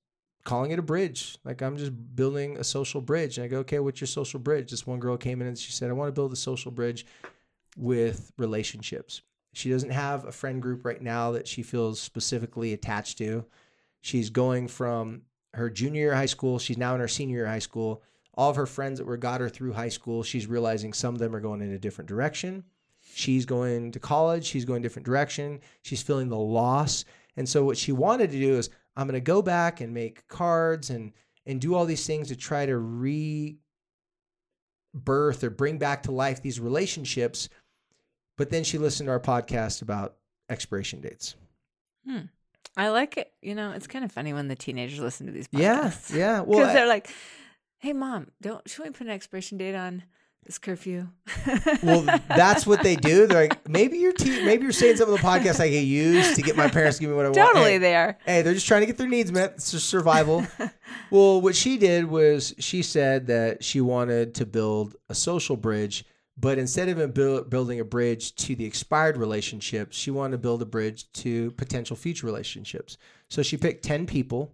[0.44, 1.38] calling it a bridge.
[1.44, 3.38] Like I'm just building a social bridge.
[3.38, 4.72] And I go, okay, what's your social bridge?
[4.72, 7.06] This one girl came in and she said, I want to build a social bridge
[7.78, 9.22] with relationships.
[9.56, 13.46] She doesn't have a friend group right now that she feels specifically attached to.
[14.02, 15.22] She's going from
[15.54, 16.60] her junior year high school.
[16.60, 18.04] She's now in her senior year high school.
[18.34, 21.20] All of her friends that were got her through high school, she's realizing some of
[21.20, 22.65] them are going in a different direction.
[23.13, 24.44] She's going to college.
[24.44, 25.62] She's going a different direction.
[25.84, 27.06] She's feeling the loss.
[27.38, 30.28] And so what she wanted to do is, I'm going to go back and make
[30.28, 31.13] cards and
[31.46, 33.60] and do all these things to try to rebirth
[35.44, 37.48] or bring back to life these relationships
[38.38, 40.15] but then she listened to our podcast about
[40.50, 41.36] expiration dates.
[42.08, 42.21] Hmm.
[42.78, 43.32] I like it.
[43.41, 46.13] You know, it's kind of funny when the teenagers listen to these podcasts.
[46.13, 46.39] Yeah, yeah.
[46.45, 47.10] Well, they're like,
[47.78, 50.04] "Hey, mom, don't should we put an expiration date on
[50.43, 51.08] this curfew?"
[51.82, 53.28] well, that's what they do.
[53.28, 56.36] They're like, maybe you're te- maybe you're saying some of the podcasts I can use
[56.36, 57.56] to get my parents to give me what I totally want.
[57.56, 58.17] Totally, they are.
[58.26, 59.54] Hey, they're just trying to get their needs met.
[59.56, 60.45] It's just survival.
[61.10, 66.04] well, what she did was she said that she wanted to build a social bridge
[66.38, 70.62] but instead of build, building a bridge to the expired relationships, she wanted to build
[70.62, 72.98] a bridge to potential future relationships.
[73.30, 74.54] So she picked 10 people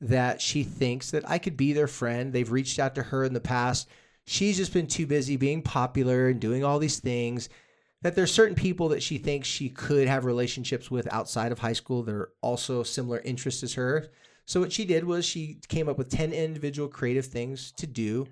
[0.00, 2.32] that she thinks that I could be their friend.
[2.32, 3.88] They've reached out to her in the past.
[4.26, 7.50] She's just been too busy being popular and doing all these things
[8.02, 11.74] that there's certain people that she thinks she could have relationships with outside of high
[11.74, 14.08] school that are also similar interests as her.
[14.46, 18.26] So what she did was she came up with 10 individual creative things to do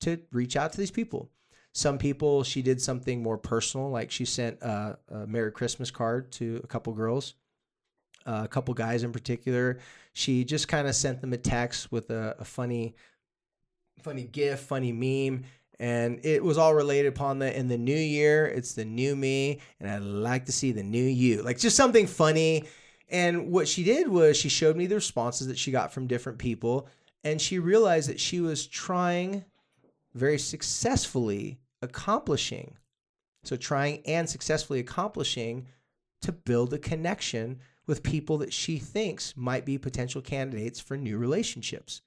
[0.00, 1.30] to reach out to these people.
[1.76, 6.30] Some people, she did something more personal, like she sent a, a Merry Christmas card
[6.32, 7.34] to a couple girls,
[8.24, 9.80] uh, a couple guys in particular.
[10.12, 12.94] She just kind of sent them a text with a, a funny,
[14.00, 15.46] funny gif, funny meme,
[15.80, 18.46] and it was all related upon the in the new year.
[18.46, 22.06] It's the new me, and I'd like to see the new you, like just something
[22.06, 22.66] funny.
[23.08, 26.38] And what she did was she showed me the responses that she got from different
[26.38, 26.86] people,
[27.24, 29.44] and she realized that she was trying
[30.14, 32.76] very successfully accomplishing.
[33.44, 35.68] So, trying and successfully accomplishing
[36.22, 41.18] to build a connection with people that she thinks might be potential candidates for new
[41.18, 42.00] relationships.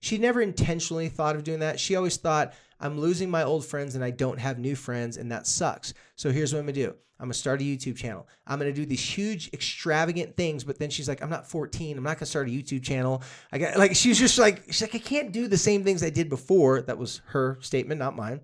[0.00, 1.80] She never intentionally thought of doing that.
[1.80, 5.32] She always thought, I'm losing my old friends and I don't have new friends, and
[5.32, 5.94] that sucks.
[6.16, 8.28] So here's what I'm gonna do I'm gonna start a YouTube channel.
[8.46, 10.64] I'm gonna do these huge, extravagant things.
[10.64, 11.96] But then she's like, I'm not 14.
[11.96, 13.22] I'm not gonna start a YouTube channel.
[13.52, 16.10] I got like, she's just like, she's like, I can't do the same things I
[16.10, 16.82] did before.
[16.82, 18.40] That was her statement, not mine.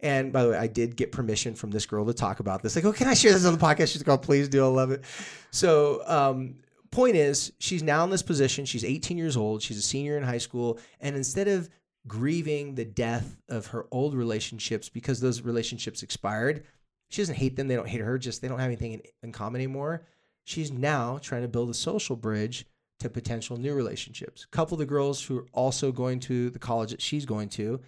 [0.00, 2.76] And by the way, I did get permission from this girl to talk about this.
[2.76, 3.92] Like, oh, can I share this on the podcast?
[3.92, 4.64] She's like, oh, please do.
[4.64, 5.04] I love it.
[5.50, 6.56] So, um,
[6.90, 8.64] point is, she's now in this position.
[8.64, 9.60] She's 18 years old.
[9.60, 10.78] She's a senior in high school.
[11.00, 11.68] And instead of
[12.08, 16.64] grieving the death of her old relationships because those relationships expired.
[17.10, 17.68] She doesn't hate them.
[17.68, 18.18] They don't hate her.
[18.18, 20.06] Just they don't have anything in, in common anymore.
[20.44, 22.66] She's now trying to build a social bridge
[23.00, 24.46] to potential new relationships.
[24.50, 27.80] Couple of the girls who are also going to the college that she's going to,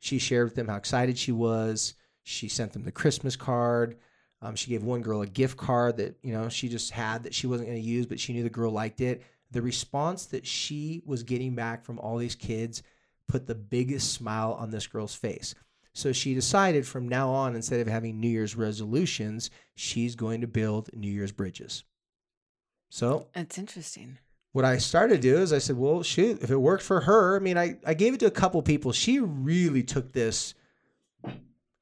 [0.00, 1.94] she shared with them how excited she was.
[2.24, 3.96] She sent them the Christmas card.
[4.42, 7.34] Um, she gave one girl a gift card that you know she just had that
[7.34, 9.22] she wasn't going to use, but she knew the girl liked it.
[9.52, 12.82] The response that she was getting back from all these kids
[13.28, 15.54] put the biggest smile on this girl's face.
[15.92, 20.46] So she decided from now on, instead of having New Year's resolutions, she's going to
[20.46, 21.84] build New Year's bridges.
[22.90, 24.18] So It's interesting.
[24.52, 27.36] What I started to do is I said, well, shoot, if it worked for her,
[27.36, 28.92] I mean, I, I gave it to a couple people.
[28.92, 30.54] She really took this.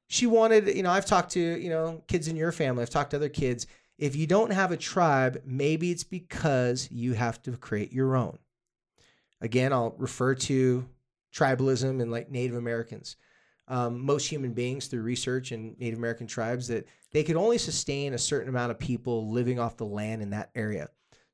[0.09, 3.11] She wanted, you know, I've talked to, you know, kids in your family, I've talked
[3.11, 3.66] to other kids.
[3.98, 8.38] If you don't have a tribe, maybe it's because you have to create your own.
[9.40, 10.87] Again, I'll refer to
[11.35, 13.16] tribalism and like Native Americans.
[13.66, 18.14] Um, most human beings, through research and Native American tribes, that they could only sustain
[18.14, 20.88] a certain amount of people living off the land in that area.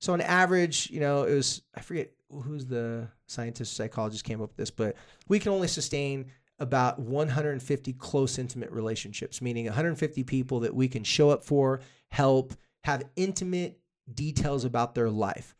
[0.05, 4.51] So on average, you know, it was I forget who's the scientist psychologist came up
[4.51, 4.97] with this, but
[5.29, 6.27] we can only sustain
[6.59, 12.53] about 150 close intimate relationships, meaning 150 people that we can show up for, help,
[12.85, 13.81] have intimate
[14.13, 15.57] details about their life.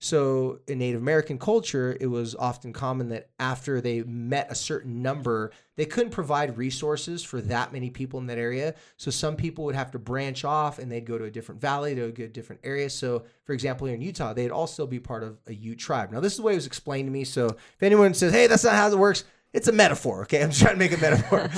[0.00, 5.02] So in Native American culture, it was often common that after they met a certain
[5.02, 8.76] number, they couldn't provide resources for that many people in that area.
[8.96, 11.96] So some people would have to branch off and they'd go to a different valley,
[11.96, 12.88] to a different area.
[12.90, 16.12] So for example, here in Utah, they'd also be part of a Ute tribe.
[16.12, 17.24] Now this is the way it was explained to me.
[17.24, 20.22] So if anyone says, hey, that's not how it works, it's a metaphor.
[20.22, 20.42] Okay.
[20.44, 21.50] I'm trying to make a metaphor.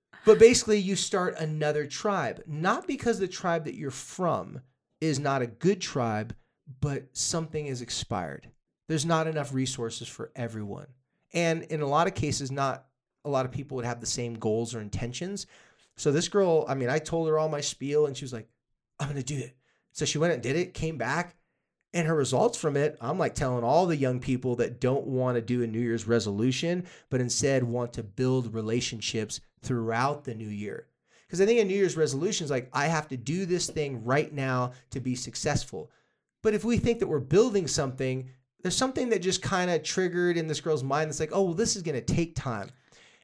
[0.26, 4.60] but basically you start another tribe, not because the tribe that you're from
[5.00, 6.34] is not a good tribe,
[6.80, 8.48] but something is expired.
[8.88, 10.86] There's not enough resources for everyone.
[11.32, 12.86] And in a lot of cases, not
[13.24, 15.46] a lot of people would have the same goals or intentions.
[15.96, 18.48] So this girl, I mean, I told her all my spiel and she was like,
[18.98, 19.56] I'm going to do it.
[19.92, 21.36] So she went and did it, came back,
[21.92, 25.36] and her results from it, I'm like telling all the young people that don't want
[25.36, 30.48] to do a New Year's resolution, but instead want to build relationships throughout the new
[30.48, 30.86] year.
[31.26, 34.04] Because I think a New Year's resolution is like, I have to do this thing
[34.04, 35.90] right now to be successful.
[36.42, 38.30] But if we think that we're building something,
[38.62, 41.54] there's something that just kind of triggered in this girl's mind that's like, oh, well,
[41.54, 42.68] this is going to take time.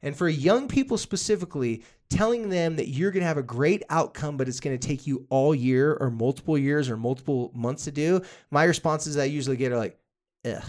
[0.02, 4.36] And for young people specifically, telling them that you're going to have a great outcome,
[4.36, 7.90] but it's going to take you all year or multiple years or multiple months to
[7.90, 9.98] do, my responses I usually get are like,
[10.44, 10.62] ugh,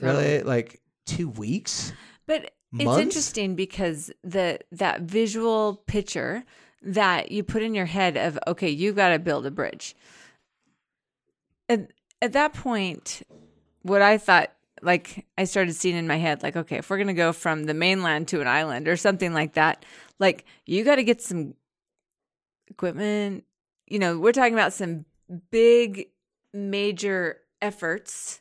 [0.00, 0.42] really?
[0.42, 1.92] Like two weeks?
[2.26, 6.44] But it's interesting because the that visual picture
[6.82, 9.94] that you put in your head of okay, you've got to build a bridge.
[11.68, 13.22] At, at that point,
[13.82, 17.06] what I thought like I started seeing in my head like okay, if we're going
[17.06, 19.84] to go from the mainland to an island or something like that,
[20.18, 21.54] like you got to get some
[22.68, 23.44] equipment,
[23.86, 25.04] you know, we're talking about some
[25.50, 26.08] big
[26.52, 28.40] major efforts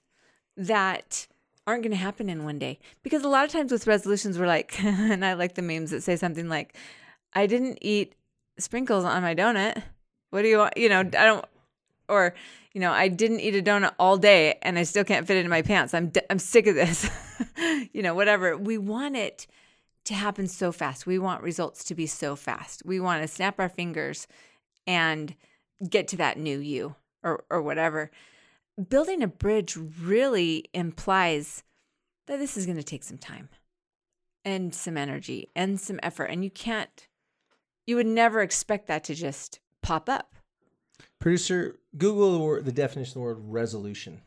[0.57, 1.27] that
[1.67, 2.79] aren't going to happen in one day.
[3.03, 6.03] Because a lot of times with resolutions, we're like, and I like the memes that
[6.03, 6.75] say something like,
[7.33, 8.15] I didn't eat
[8.57, 9.81] sprinkles on my donut.
[10.31, 10.77] What do you want?
[10.77, 11.45] You know, I don't,
[12.11, 12.35] or,
[12.73, 15.45] you know, I didn't eat a donut all day and I still can't fit it
[15.45, 15.93] in my pants.
[15.93, 17.09] I'm, I'm sick of this.
[17.93, 18.57] you know, whatever.
[18.57, 19.47] We want it
[20.05, 21.05] to happen so fast.
[21.05, 22.83] We want results to be so fast.
[22.85, 24.27] We want to snap our fingers
[24.85, 25.35] and
[25.89, 28.11] get to that new you or, or whatever
[28.89, 31.63] building a bridge really implies
[32.27, 33.49] that this is going to take some time
[34.45, 36.25] and some energy and some effort.
[36.25, 37.07] And you can't,
[37.85, 40.35] you would never expect that to just pop up.
[41.21, 44.19] Producer, Google the, word, the definition of the word resolution.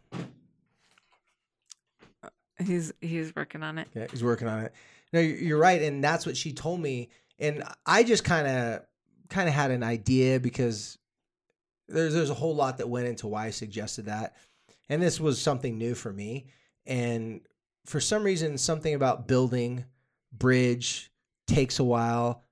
[2.23, 2.29] Uh,
[2.65, 3.89] he's he's working on it.
[3.95, 4.73] Yeah, he's working on it.
[5.13, 7.11] No, you're you're right, and that's what she told me.
[7.41, 8.83] And I just kind of
[9.29, 10.97] kind of had an idea because
[11.89, 14.37] there's there's a whole lot that went into why I suggested that,
[14.89, 16.47] and this was something new for me.
[16.87, 17.41] And
[17.87, 19.85] for some reason, something about building
[20.33, 21.11] bridge
[21.49, 22.45] takes a while.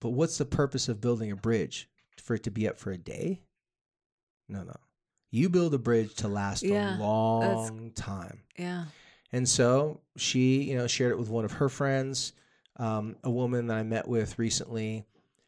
[0.00, 1.88] But what's the purpose of building a bridge?
[2.26, 3.40] For it to be up for a day?
[4.48, 4.74] No, no.
[5.30, 8.40] You build a bridge to last Yeah, a long time.
[8.58, 8.86] Yeah.
[9.30, 12.32] And so she, you know, shared it with one of her friends,
[12.78, 15.06] um, a woman that I met with recently.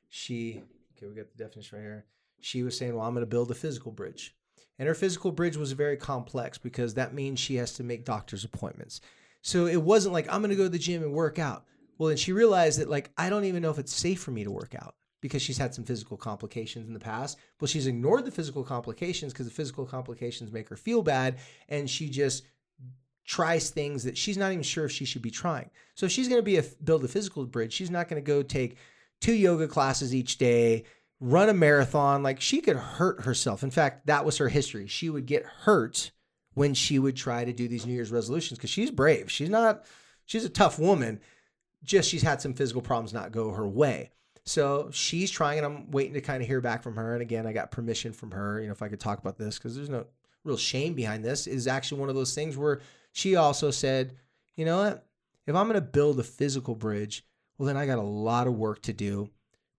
[0.08, 0.62] She,
[0.96, 2.04] okay, we got the definition right here.
[2.38, 4.36] She was saying, Well, I'm going to build a physical bridge.
[4.78, 8.44] And her physical bridge was very complex because that means she has to make doctor's
[8.44, 9.00] appointments.
[9.42, 11.64] So it wasn't like, I'm going to go to the gym and work out.
[11.98, 14.44] Well, and she realized that, like, I don't even know if it's safe for me
[14.44, 17.38] to work out because she's had some physical complications in the past.
[17.60, 21.38] Well, she's ignored the physical complications because the physical complications make her feel bad.
[21.68, 22.44] And she just
[23.24, 25.70] tries things that she's not even sure if she should be trying.
[25.94, 28.26] So if she's going to be a build a physical bridge, she's not going to
[28.26, 28.78] go take
[29.20, 30.84] two yoga classes each day,
[31.20, 32.22] run a marathon.
[32.22, 33.62] Like she could hurt herself.
[33.62, 34.86] In fact, that was her history.
[34.86, 36.10] She would get hurt
[36.54, 39.30] when she would try to do these New Year's resolutions because she's brave.
[39.30, 39.84] She's not,
[40.24, 41.20] she's a tough woman.
[41.84, 44.10] Just she's had some physical problems not go her way.
[44.48, 47.12] So she's trying, and I'm waiting to kind of hear back from her.
[47.12, 49.58] And again, I got permission from her, you know, if I could talk about this
[49.58, 50.06] because there's no
[50.42, 51.46] real shame behind this.
[51.46, 52.80] Is actually one of those things where
[53.12, 54.16] she also said,
[54.56, 55.06] you know what?
[55.46, 57.26] If I'm going to build a physical bridge,
[57.58, 59.28] well, then I got a lot of work to do.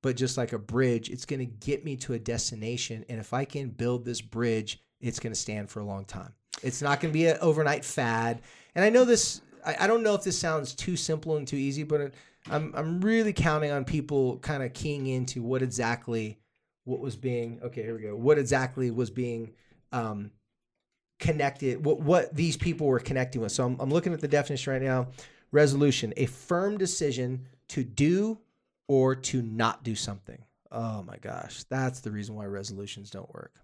[0.01, 3.03] But just like a bridge, it's going to get me to a destination.
[3.09, 6.33] And if I can build this bridge, it's going to stand for a long time.
[6.61, 8.41] It's not going to be an overnight fad.
[8.75, 11.57] And I know this, I, I don't know if this sounds too simple and too
[11.57, 12.13] easy, but
[12.51, 16.39] I'm, I'm really counting on people kind of keying into what exactly
[16.85, 19.53] what was being, okay, here we go, what exactly was being
[19.91, 20.31] um,
[21.19, 23.51] connected, what, what these people were connecting with.
[23.51, 25.07] So I'm, I'm looking at the definition right now.
[25.51, 28.39] Resolution, a firm decision to do
[28.87, 30.43] or to not do something.
[30.71, 33.55] Oh my gosh, that's the reason why resolutions don't work.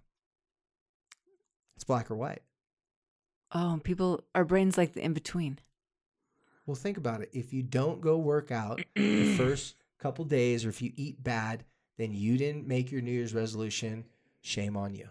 [1.76, 2.42] It's black or white.
[3.52, 5.58] Oh, people, our brains like the in between.
[6.66, 7.30] Well, think about it.
[7.32, 11.64] If you don't go work out the first couple days or if you eat bad,
[11.96, 14.04] then you didn't make your New Year's resolution.
[14.42, 15.08] Shame on you.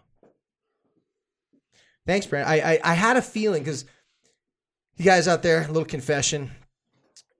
[2.05, 2.47] Thanks, Brent.
[2.47, 3.85] I, I, I had a feeling because
[4.97, 6.51] you guys out there, a little confession.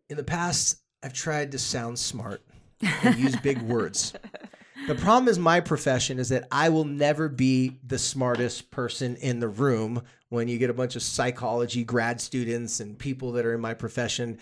[0.10, 2.42] In the past, I've tried to sound smart
[2.82, 4.14] and use big words.
[4.88, 9.40] The problem is my profession is that I will never be the smartest person in
[9.40, 13.54] the room when you get a bunch of psychology grad students and people that are
[13.56, 14.38] in my profession.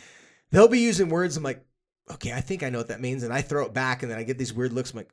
[0.51, 1.37] They'll be using words.
[1.37, 1.65] I'm like,
[2.11, 3.23] okay, I think I know what that means.
[3.23, 4.91] And I throw it back and then I get these weird looks.
[4.91, 5.09] I'm like,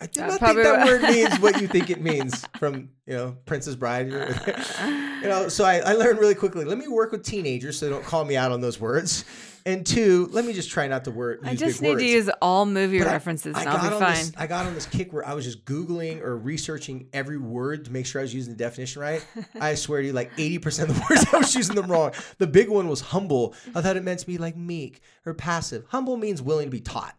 [0.00, 3.14] I did That's not think that word means what you think it means from, you
[3.14, 4.08] know, Princess Bride.
[5.22, 6.64] you know, so I, I learned really quickly.
[6.64, 9.24] Let me work with teenagers so they don't call me out on those words.
[9.64, 11.40] And two, let me just try not to word.
[11.44, 12.02] I just need words.
[12.02, 14.14] to use all movie But references I, and I'll got be on fine.
[14.16, 17.84] This, I got on this kick where I was just Googling or researching every word
[17.84, 19.24] to make sure I was using the definition right.
[19.60, 22.12] I swear to you, like 80% of the words I was using them wrong.
[22.38, 23.54] The big one was humble.
[23.74, 25.84] I thought it meant to be like meek or passive.
[25.88, 27.16] Humble means willing to be taught.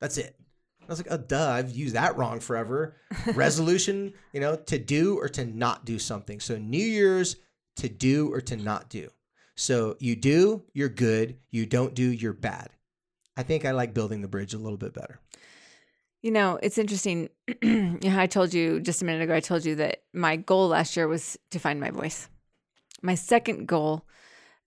[0.00, 0.36] That's it.
[0.82, 2.96] I was like, oh, duh, I've used that wrong forever.
[3.34, 6.38] Resolution, you know, to do or to not do something.
[6.38, 7.36] So New Year's,
[7.76, 9.10] to do or to not do.
[9.56, 11.36] So you do, you're good.
[11.50, 12.68] You don't do, you're bad.
[13.36, 15.20] I think I like building the bridge a little bit better.
[16.22, 17.28] You know, it's interesting.
[17.62, 21.08] I told you just a minute ago, I told you that my goal last year
[21.08, 22.28] was to find my voice.
[23.02, 24.04] My second goal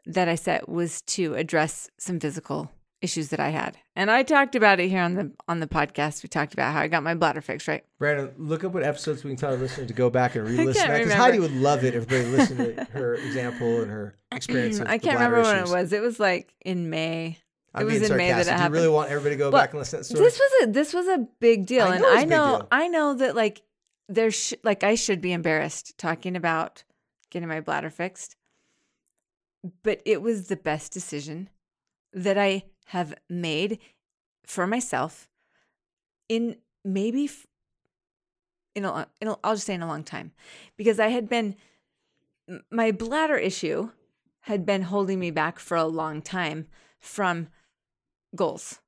[0.06, 2.72] that I set was to address some physical
[3.02, 3.78] issues that I had.
[3.96, 6.24] And I talked about it here on the on the podcast.
[6.24, 7.84] We talked about how I got my bladder fixed, right?
[7.98, 10.92] Brandon, look up what episodes we can tell our listeners to go back and re-listen
[10.92, 11.14] because.
[11.14, 14.80] Heidi would love it if they listened to her example and her experience.
[14.80, 15.94] I can't remember when it was.
[15.94, 17.38] It was like in May.
[17.74, 18.46] I'm it was in May that it sarcastic.
[18.46, 18.74] Do you happened.
[18.74, 20.24] really want everybody to go But back and listen to that story?
[20.24, 22.68] This was a this was a big deal, I and I know.
[22.72, 23.62] I know that like
[24.08, 26.84] there's sh- like I should be embarrassed talking about
[27.30, 28.36] getting my bladder fixed,
[29.84, 31.50] but it was the best decision
[32.14, 33.80] that I have made
[34.46, 35.30] for myself
[36.28, 37.30] in maybe
[38.76, 40.32] in a, in a I'll just say in a long time
[40.78, 41.56] because I had been
[42.72, 43.90] my bladder issue
[44.42, 46.68] had been holding me back for a long time
[47.00, 47.50] from
[48.36, 48.80] goals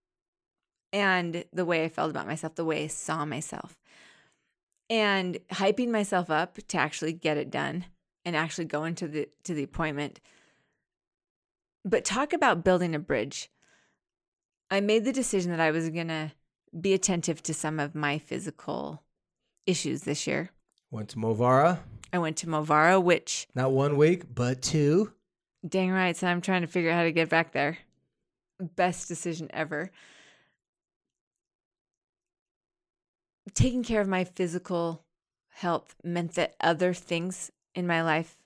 [0.94, 3.78] and the way I felt about myself, the way I saw myself.
[4.90, 7.86] And hyping myself up to actually get it done
[8.26, 10.20] and actually go into the to the appointment.
[11.86, 13.50] But talk about building a bridge.
[14.72, 16.32] I made the decision that I was going to
[16.80, 19.04] be attentive to some of my physical
[19.68, 20.52] issues this year.
[20.90, 21.80] Went to Movara,
[22.14, 25.14] I went to Movara, which not one week, but two.
[25.68, 27.78] dang right, so I'm trying to figure out how to get back there.
[28.60, 29.92] Best decision ever.
[33.54, 35.04] taking care of my physical
[35.50, 38.38] health meant that other things in my life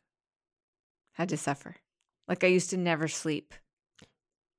[1.14, 1.76] had to suffer.
[2.28, 3.54] Like I used to never sleep.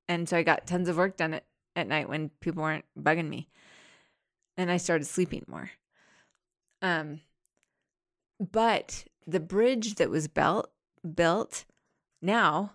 [0.07, 1.43] And so I got tons of work done at,
[1.77, 3.47] at night when people weren't bugging me.
[4.57, 5.71] And I started sleeping more.
[6.81, 7.21] Um
[8.39, 10.69] but the bridge that was built
[11.15, 11.65] built
[12.21, 12.73] now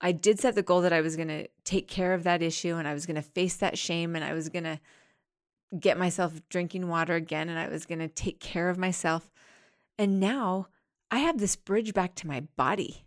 [0.00, 2.76] I did set the goal that I was going to take care of that issue
[2.76, 4.80] and I was going to face that shame and I was going to
[5.78, 9.30] get myself drinking water again and I was going to take care of myself.
[9.98, 10.68] And now
[11.10, 13.04] I have this bridge back to my body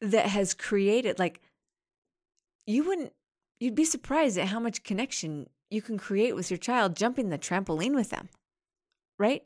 [0.00, 1.40] that has created like
[2.64, 3.12] you wouldn't
[3.60, 7.38] you'd be surprised at how much connection you can create with your child jumping the
[7.38, 8.28] trampoline with them.
[9.18, 9.44] Right?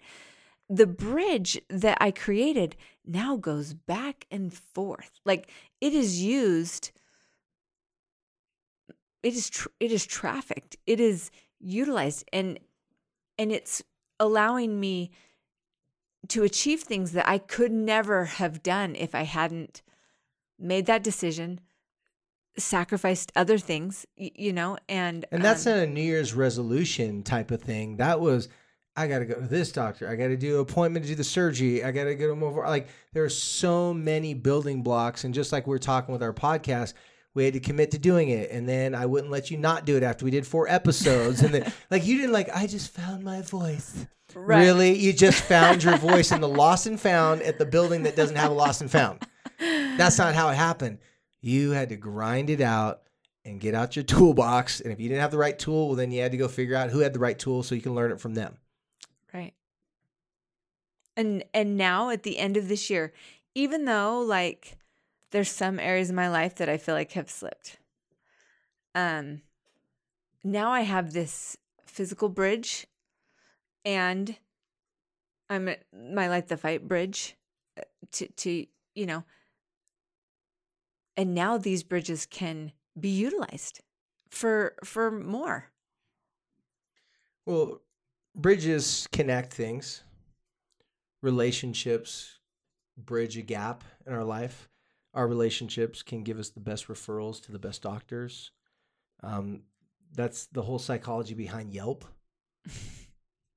[0.72, 5.20] the bridge that I created now goes back and forth.
[5.26, 5.50] Like
[5.82, 6.92] it is used
[9.22, 10.76] it is it is trafficked.
[10.86, 12.58] It is utilized and
[13.36, 13.82] and it's
[14.18, 15.10] allowing me
[16.28, 19.82] to achieve things that I could never have done if I hadn't
[20.58, 21.60] made that decision,
[22.58, 27.50] sacrificed other things, you know, and and that's um, not a New Year's resolution type
[27.50, 27.96] of thing.
[27.96, 28.48] That was
[28.94, 30.08] I got to go to this doctor.
[30.08, 31.82] I got to do an appointment to do the surgery.
[31.82, 32.60] I got to get them over.
[32.60, 36.34] Like there are so many building blocks, and just like we are talking with our
[36.34, 36.92] podcast,
[37.34, 39.96] we had to commit to doing it, and then I wouldn't let you not do
[39.96, 42.50] it after we did four episodes, and then like you didn't like.
[42.54, 44.06] I just found my voice.
[44.34, 44.60] Right.
[44.60, 48.16] Really, you just found your voice in the lost and found at the building that
[48.16, 49.26] doesn't have a lost and found.
[49.58, 50.98] That's not how it happened.
[51.42, 53.02] You had to grind it out
[53.44, 54.80] and get out your toolbox.
[54.80, 56.76] And if you didn't have the right tool, well, then you had to go figure
[56.76, 58.56] out who had the right tool so you can learn it from them.
[59.34, 59.52] Right.
[61.16, 63.12] And and now at the end of this year,
[63.54, 64.78] even though like
[65.30, 67.78] there's some areas of my life that I feel like have slipped.
[68.94, 69.42] Um
[70.44, 72.86] now I have this physical bridge
[73.84, 74.36] and
[75.50, 77.36] I'm at my Light the Fight bridge
[77.78, 77.82] uh,
[78.12, 79.24] to to you know
[81.16, 83.80] and now these bridges can be utilized
[84.30, 85.70] for for more.
[87.46, 87.80] Well,
[88.34, 90.02] bridges connect things.
[91.22, 92.38] Relationships
[92.96, 94.68] bridge a gap in our life.
[95.14, 98.50] Our relationships can give us the best referrals to the best doctors.
[99.22, 99.62] Um,
[100.14, 102.04] that's the whole psychology behind Yelp.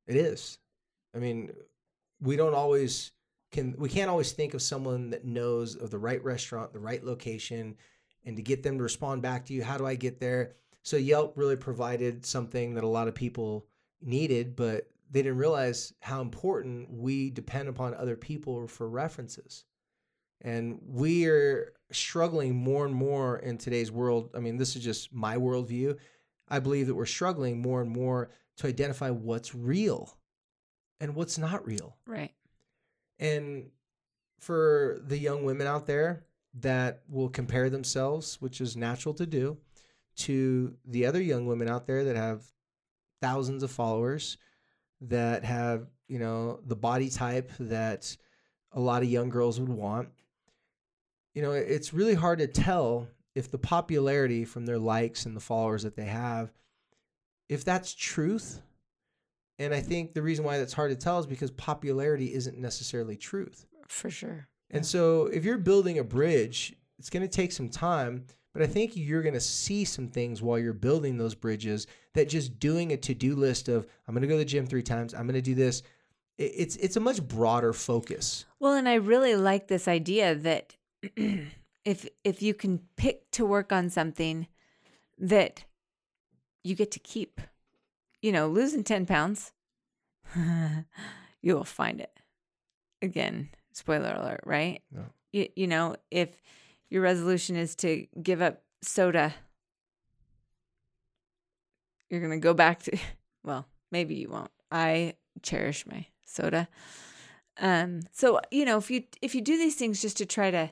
[0.07, 0.59] It is.
[1.15, 1.51] I mean,
[2.21, 3.11] we don't always
[3.51, 7.03] can we can't always think of someone that knows of the right restaurant, the right
[7.03, 7.75] location,
[8.25, 9.63] and to get them to respond back to you.
[9.63, 10.55] How do I get there?
[10.83, 13.65] So Yelp really provided something that a lot of people
[14.01, 19.65] needed, but they didn't realize how important we depend upon other people for references.
[20.41, 24.29] And we are struggling more and more in today's world.
[24.35, 25.97] I mean, this is just my worldview.
[26.49, 30.17] I believe that we're struggling more and more to identify what's real
[30.99, 31.97] and what's not real.
[32.05, 32.31] Right.
[33.19, 33.69] And
[34.39, 36.25] for the young women out there
[36.59, 39.57] that will compare themselves, which is natural to do,
[40.17, 42.43] to the other young women out there that have
[43.21, 44.37] thousands of followers,
[45.01, 48.15] that have, you know, the body type that
[48.71, 50.09] a lot of young girls would want.
[51.33, 55.41] You know, it's really hard to tell if the popularity from their likes and the
[55.41, 56.51] followers that they have
[57.49, 58.61] if that's truth,
[59.59, 63.15] and I think the reason why that's hard to tell is because popularity isn't necessarily
[63.15, 63.65] truth.
[63.87, 64.47] For sure.
[64.71, 68.67] And so if you're building a bridge, it's going to take some time, but I
[68.67, 72.91] think you're going to see some things while you're building those bridges that just doing
[72.91, 75.35] a to-do list of I'm going to go to the gym 3 times, I'm going
[75.35, 75.83] to do this.
[76.37, 78.45] It's it's a much broader focus.
[78.59, 80.75] Well, and I really like this idea that
[81.85, 84.47] if if you can pick to work on something
[85.17, 85.63] that
[86.65, 87.39] you get to keep.
[88.21, 89.51] You know, losing 10 pounds,
[91.41, 92.11] you will find it.
[93.01, 94.81] Again, spoiler alert, right?
[94.91, 95.05] No.
[95.31, 96.29] You, you know, if
[96.89, 99.33] your resolution is to give up soda,
[102.09, 102.97] you're going to go back to,
[103.43, 104.51] well, maybe you won't.
[104.71, 106.67] I cherish my soda.
[107.59, 110.71] Um, so, you know, if you, if you do these things just to try to,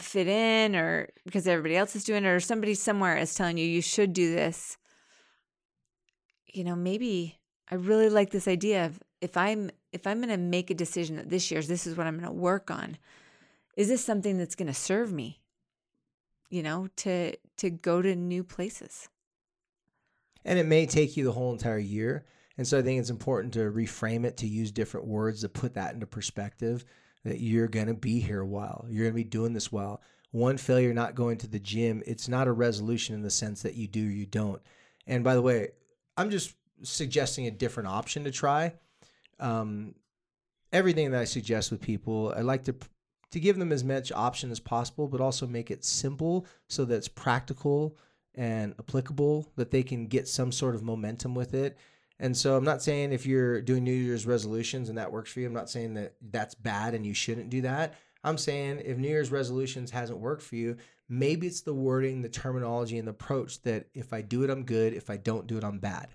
[0.00, 3.64] fit in or because everybody else is doing it or somebody somewhere is telling you
[3.64, 4.76] you should do this
[6.54, 7.38] you know, maybe
[7.70, 11.16] I really like this idea of if I'm if I'm going to make a decision
[11.16, 12.96] that this year's this is what I'm going to work on.
[13.76, 15.40] Is this something that's going to serve me?
[16.50, 19.08] You know, to to go to new places.
[20.44, 22.26] And it may take you the whole entire year.
[22.56, 25.74] And so I think it's important to reframe it to use different words to put
[25.74, 26.84] that into perspective
[27.24, 28.84] that you're going to be here a while.
[28.88, 30.02] You're going to be doing this while.
[30.30, 33.74] One failure not going to the gym, it's not a resolution in the sense that
[33.74, 34.60] you do or you don't.
[35.06, 35.70] And by the way,
[36.16, 38.74] I'm just suggesting a different option to try.
[39.40, 39.94] Um,
[40.72, 42.74] everything that I suggest with people, I like to
[43.30, 46.94] to give them as much option as possible, but also make it simple so that
[46.94, 47.96] it's practical
[48.36, 51.76] and applicable, that they can get some sort of momentum with it.
[52.20, 55.40] And so I'm not saying if you're doing New Year's resolutions and that works for
[55.40, 57.94] you, I'm not saying that that's bad and you shouldn't do that.
[58.24, 60.76] I'm saying if New Year's resolutions hasn't worked for you,
[61.08, 64.64] maybe it's the wording, the terminology, and the approach that if I do it, I'm
[64.64, 64.94] good.
[64.94, 66.08] If I don't do it, I'm bad.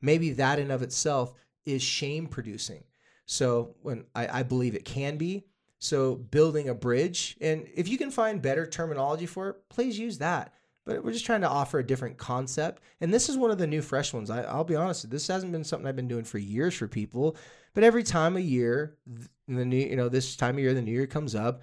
[0.00, 2.84] Maybe that in of itself is shame producing.
[3.26, 5.44] So when I, I believe it can be.
[5.78, 10.18] So building a bridge, and if you can find better terminology for it, please use
[10.18, 10.54] that.
[10.86, 12.80] but we're just trying to offer a different concept.
[13.00, 14.30] And this is one of the new fresh ones.
[14.30, 17.36] I, will be honest, this hasn't been something I've been doing for years for people.
[17.74, 18.96] But every time a year,
[19.48, 21.62] the new, you know, this time of year, the new year comes up,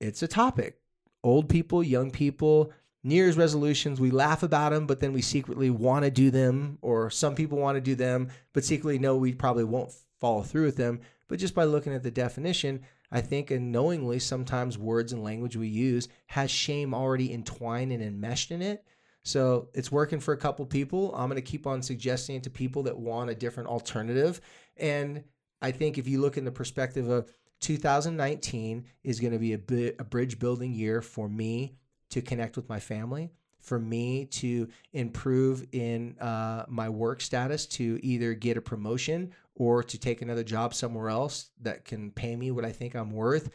[0.00, 0.78] it's a topic.
[1.24, 2.72] Old people, young people,
[3.02, 6.78] New Year's resolutions, we laugh about them, but then we secretly want to do them,
[6.82, 10.64] or some people want to do them, but secretly know we probably won't follow through
[10.64, 11.00] with them.
[11.28, 15.68] But just by looking at the definition, I think unknowingly sometimes words and language we
[15.68, 18.84] use has shame already entwined and enmeshed in it.
[19.22, 21.14] So it's working for a couple people.
[21.14, 24.40] I'm going to keep on suggesting it to people that want a different alternative.
[24.76, 25.24] And
[25.66, 27.28] I think if you look in the perspective of
[27.60, 31.74] 2019 is going to be a, bit, a bridge building year for me
[32.10, 37.98] to connect with my family, for me to improve in uh, my work status, to
[38.04, 42.52] either get a promotion or to take another job somewhere else that can pay me
[42.52, 43.50] what I think I'm worth.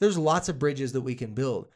[0.00, 1.68] There's lots of bridges that we can build.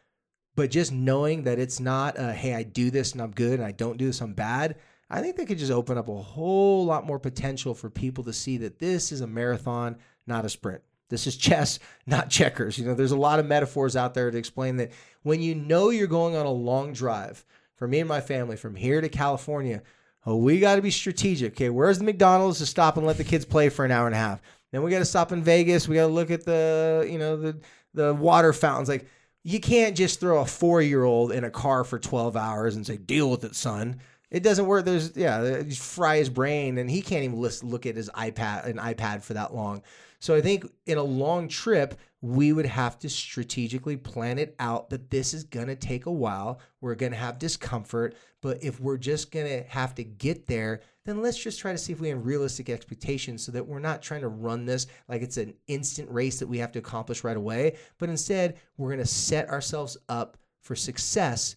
[0.56, 3.64] But just knowing that it's not a, hey, I do this and I'm good and
[3.64, 4.78] I don't do this, I'm bad.
[5.08, 8.32] I think they could just open up a whole lot more potential for people to
[8.32, 9.96] see that this is a marathon,
[10.26, 10.82] not a sprint.
[11.08, 12.78] This is chess, not checkers.
[12.78, 14.92] You know, there's a lot of metaphors out there to explain that
[15.22, 17.44] when you know you're going on a long drive,
[17.76, 19.82] for me and my family, from here to California,
[20.24, 21.52] oh, we got to be strategic.
[21.52, 24.14] Okay, where's the McDonald's to stop and let the kids play for an hour and
[24.14, 24.40] a half?
[24.72, 25.86] Then we got to stop in Vegas.
[25.86, 27.60] We got to look at the, you know, the
[27.94, 28.88] the water fountains.
[28.88, 29.06] Like
[29.42, 32.86] you can't just throw a four year old in a car for 12 hours and
[32.86, 34.00] say, deal with it, son.
[34.36, 34.84] It doesn't work.
[34.84, 38.10] There's, yeah, uh, you fry his brain and he can't even list, look at his
[38.10, 39.82] iPad, an iPad for that long.
[40.18, 44.90] So I think in a long trip, we would have to strategically plan it out
[44.90, 46.60] that this is going to take a while.
[46.82, 48.14] We're going to have discomfort.
[48.42, 51.78] But if we're just going to have to get there, then let's just try to
[51.78, 55.22] see if we have realistic expectations so that we're not trying to run this like
[55.22, 57.78] it's an instant race that we have to accomplish right away.
[57.96, 61.56] But instead, we're going to set ourselves up for success.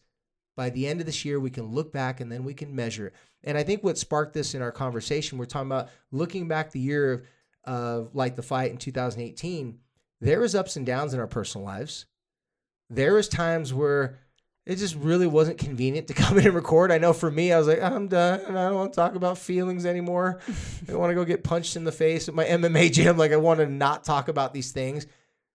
[0.59, 3.13] By the end of this year, we can look back and then we can measure.
[3.45, 6.81] And I think what sparked this in our conversation, we're talking about looking back the
[6.81, 7.21] year of
[7.69, 9.77] of Light the Fight in 2018,
[10.21, 12.05] there was ups and downs in our personal lives.
[12.89, 14.17] There was times where
[14.65, 16.91] it just really wasn't convenient to come in and record.
[16.91, 18.41] I know for me, I was like, I'm done.
[18.45, 20.39] I don't want to talk about feelings anymore.
[20.89, 23.17] I want to go get punched in the face at my MMA gym.
[23.17, 25.05] Like I want to not talk about these things.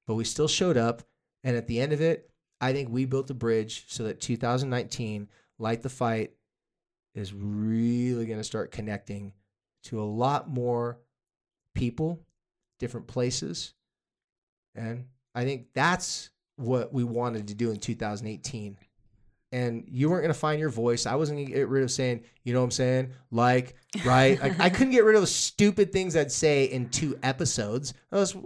[0.06, 1.02] But we still showed up.
[1.42, 2.30] And at the end of it,
[2.60, 5.28] I think we built a bridge so that 2019,
[5.58, 6.32] Light the Fight,
[7.14, 9.32] is really going to start connecting
[9.84, 10.98] to a lot more
[11.74, 12.20] people,
[12.78, 13.74] different places.
[14.74, 18.76] And I think that's what we wanted to do in 2018.
[19.52, 21.06] And you weren't going to find your voice.
[21.06, 23.12] I wasn't going to get rid of saying, you know what I'm saying?
[23.30, 24.40] Like, right?
[24.40, 27.94] like, I couldn't get rid of stupid things I'd say in two episodes.
[28.10, 28.36] Was,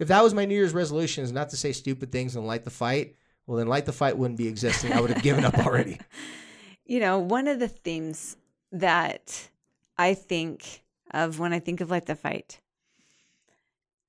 [0.00, 2.64] if that was my New Year's resolution, is not to say stupid things and light
[2.64, 3.14] the fight,
[3.46, 4.92] well, then light the fight wouldn't be existing.
[4.92, 6.00] I would have given up already.
[6.84, 8.36] You know, one of the themes
[8.72, 9.48] that
[9.96, 12.60] I think of when I think of light the fight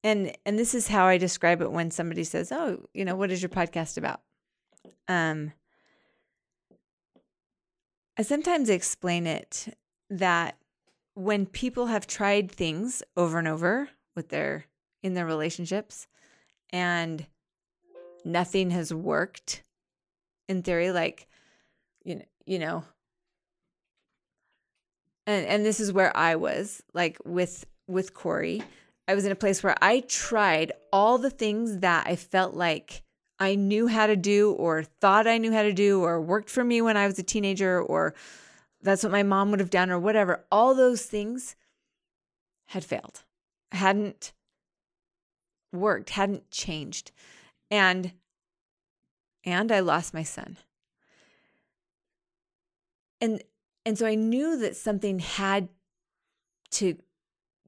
[0.03, 3.31] and and this is how I describe it when somebody says, "Oh, you know, what
[3.31, 4.21] is your podcast about?"
[5.07, 5.53] Um,
[8.17, 9.77] I sometimes explain it
[10.09, 10.57] that
[11.13, 14.65] when people have tried things over and over with their
[15.03, 16.07] in their relationships
[16.69, 17.27] and
[18.27, 19.63] nothing has worked
[20.47, 21.27] in theory like
[22.03, 22.83] you know you know
[25.25, 28.61] and and this is where I was like with with Corey
[29.07, 33.03] I was in a place where I tried all the things that I felt like
[33.39, 36.63] I knew how to do or thought I knew how to do or worked for
[36.63, 38.15] me when I was a teenager or
[38.81, 40.43] that's what my mom would have done or whatever.
[40.51, 41.55] All those things
[42.67, 43.23] had failed,
[43.71, 44.33] hadn't
[45.71, 47.11] worked, hadn't changed.
[47.69, 48.13] And
[49.43, 50.57] and I lost my son.
[53.21, 53.43] And
[53.85, 55.69] and so I knew that something had
[56.71, 56.97] to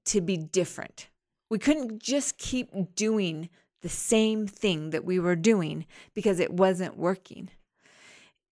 [0.05, 1.09] to be different
[1.49, 3.49] we couldn't just keep doing
[3.81, 7.49] the same thing that we were doing because it wasn't working.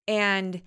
[0.08, 0.62] And,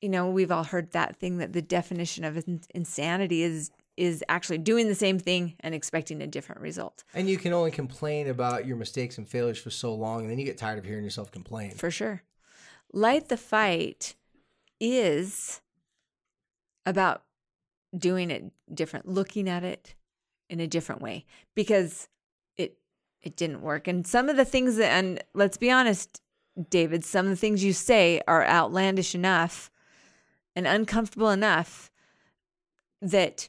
[0.00, 2.42] you know, we've all heard that thing that the definition of
[2.74, 7.02] insanity is is actually doing the same thing and expecting a different result.
[7.14, 10.38] And you can only complain about your mistakes and failures for so long, and then
[10.38, 11.72] you get tired of hearing yourself complain.
[11.72, 12.22] For sure.
[12.92, 14.14] Light the Fight
[14.80, 15.60] is
[16.86, 17.24] about
[17.96, 19.96] doing it different, looking at it
[20.48, 21.26] in a different way
[21.56, 22.08] because
[22.56, 22.78] it
[23.20, 23.88] it didn't work.
[23.88, 26.22] And some of the things that and let's be honest,
[26.70, 29.70] David, some of the things you say are outlandish enough
[30.54, 31.90] and uncomfortable enough
[33.02, 33.48] that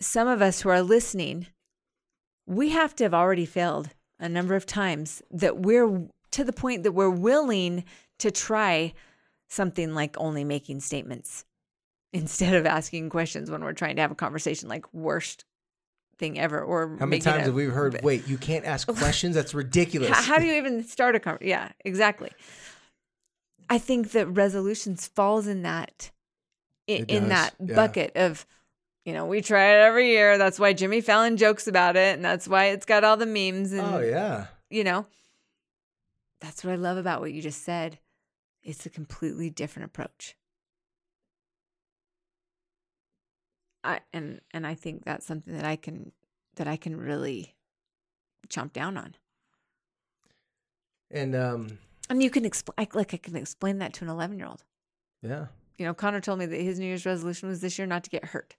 [0.00, 1.46] some of us who are listening,
[2.46, 6.82] we have to have already failed a number of times that we're to the point
[6.84, 7.84] that we're willing
[8.18, 8.92] to try
[9.48, 11.44] something like only making statements
[12.12, 15.44] instead of asking questions when we're trying to have a conversation like worst
[16.18, 19.34] thing ever or How many times a- have we heard, wait, you can't ask questions?
[19.34, 20.10] That's ridiculous.
[20.10, 21.48] how, how do you even start a conversation?
[21.48, 22.30] Yeah, exactly.
[23.68, 26.10] I think that resolutions falls in that
[26.86, 27.74] in, in that yeah.
[27.74, 28.44] bucket of
[29.04, 30.38] you know we try it every year.
[30.38, 33.72] That's why Jimmy Fallon jokes about it, and that's why it's got all the memes.
[33.72, 34.46] And oh, yeah.
[34.68, 35.06] you know,
[36.40, 37.98] that's what I love about what you just said.
[38.62, 40.36] It's a completely different approach.
[43.82, 46.12] I and and I think that's something that I can
[46.56, 47.54] that I can really
[48.48, 49.14] chomp down on.
[51.10, 51.78] And um,
[52.08, 54.64] And you can explain like I can explain that to an 11 year old.
[55.22, 55.46] yeah.
[55.78, 58.10] You know, Connor told me that his New Year's resolution was this year not to
[58.10, 58.54] get hurt.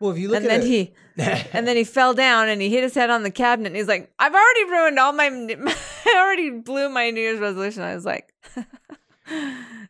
[0.00, 0.94] Well, if you look and at then it, he
[1.52, 3.88] and then he fell down and he hit his head on the cabinet and he's
[3.88, 5.26] like, I've already ruined all my
[6.06, 7.82] I already blew my New Year's resolution.
[7.82, 8.32] I was like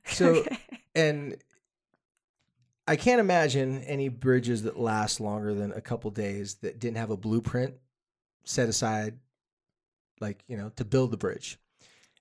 [0.07, 0.59] So- okay.
[0.95, 1.37] and
[2.89, 7.11] I can't imagine any bridges that last longer than a couple days that didn't have
[7.11, 7.75] a blueprint
[8.45, 9.19] set aside,
[10.21, 11.59] like you know, to build the bridge.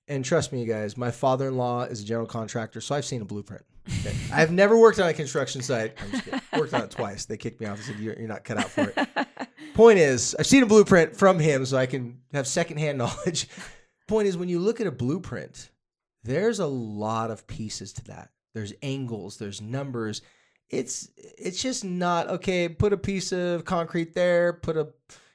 [0.08, 3.24] And trust me, you guys, my father-in-law is a general contractor, so I've seen a
[3.24, 3.64] blueprint.
[4.00, 4.16] Okay?
[4.32, 5.96] I've never worked on a construction site.
[6.00, 6.40] I'm just kidding.
[6.56, 7.24] Worked on it twice.
[7.24, 9.08] They kicked me off and said, "You're, you're not cut out for it."
[9.74, 13.48] Point is, I've seen a blueprint from him, so I can have secondhand knowledge.
[14.06, 15.70] Point is, when you look at a blueprint,
[16.24, 18.30] there's a lot of pieces to that.
[18.54, 20.22] There's angles, there's numbers.
[20.70, 22.68] It's it's just not okay.
[22.68, 24.88] Put a piece of concrete there, put a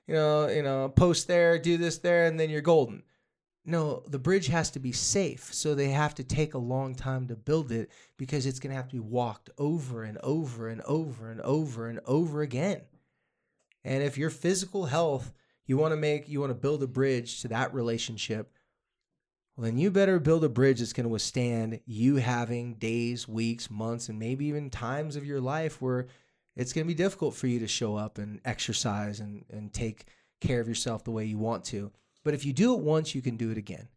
[0.08, 3.04] you know you know post there, do this there, and then you're golden.
[3.64, 7.28] No, the bridge has to be safe, so they have to take a long time
[7.28, 10.82] to build it because it's going to have to be walked over and over and
[10.82, 12.82] over and over and over again.
[13.84, 15.32] And if your physical health,
[15.68, 18.51] you want to make, you want to build a bridge to that relationship,
[19.55, 23.70] well, then you better build a bridge that's going to withstand you having days, weeks,
[23.70, 26.07] months, and maybe even times of your life where
[26.55, 30.05] it's going to be difficult for you to show up and exercise and, and take
[30.39, 31.91] care of yourself the way you want to.
[32.24, 33.88] But if you do it once, you can do it again.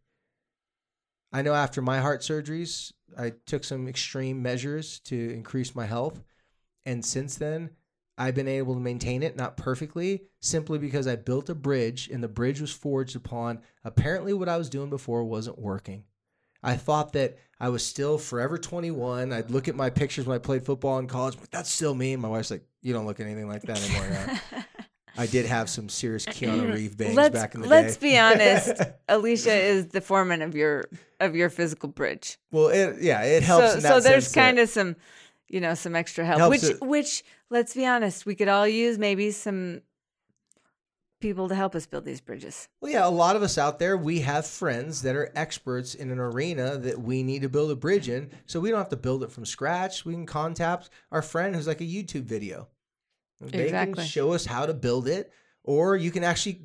[1.31, 6.23] I know after my heart surgeries, I took some extreme measures to increase my health.
[6.85, 7.71] And since then,
[8.17, 12.23] I've been able to maintain it, not perfectly, simply because I built a bridge and
[12.23, 16.05] the bridge was forged upon apparently what I was doing before wasn't working.
[16.63, 19.33] I thought that I was still forever 21.
[19.33, 22.13] I'd look at my pictures when I played football in college, but that's still me.
[22.13, 24.39] And my wife's like, You don't look anything like that anymore.
[25.17, 27.81] now." I did have some serious Keanu Reeve bangs let's back in the day.
[27.83, 28.73] let's be honest.
[29.09, 30.85] Alicia is the foreman of your
[31.19, 32.37] of your physical bridge.
[32.51, 33.73] well, it, yeah, it helps.
[33.73, 34.95] so so there's kind of some
[35.47, 38.97] you know some extra help which it- which let's be honest we could all use
[38.97, 39.81] maybe some
[41.21, 43.97] people to help us build these bridges Well, yeah, a lot of us out there,
[43.97, 47.75] we have friends that are experts in an arena that we need to build a
[47.75, 48.29] bridge in.
[48.45, 50.05] So we don't have to build it from scratch.
[50.05, 52.67] We can contact our friend who's like a YouTube video.
[53.41, 53.93] They Exactly.
[53.95, 55.31] can show us how to build it,
[55.63, 56.61] or you can actually,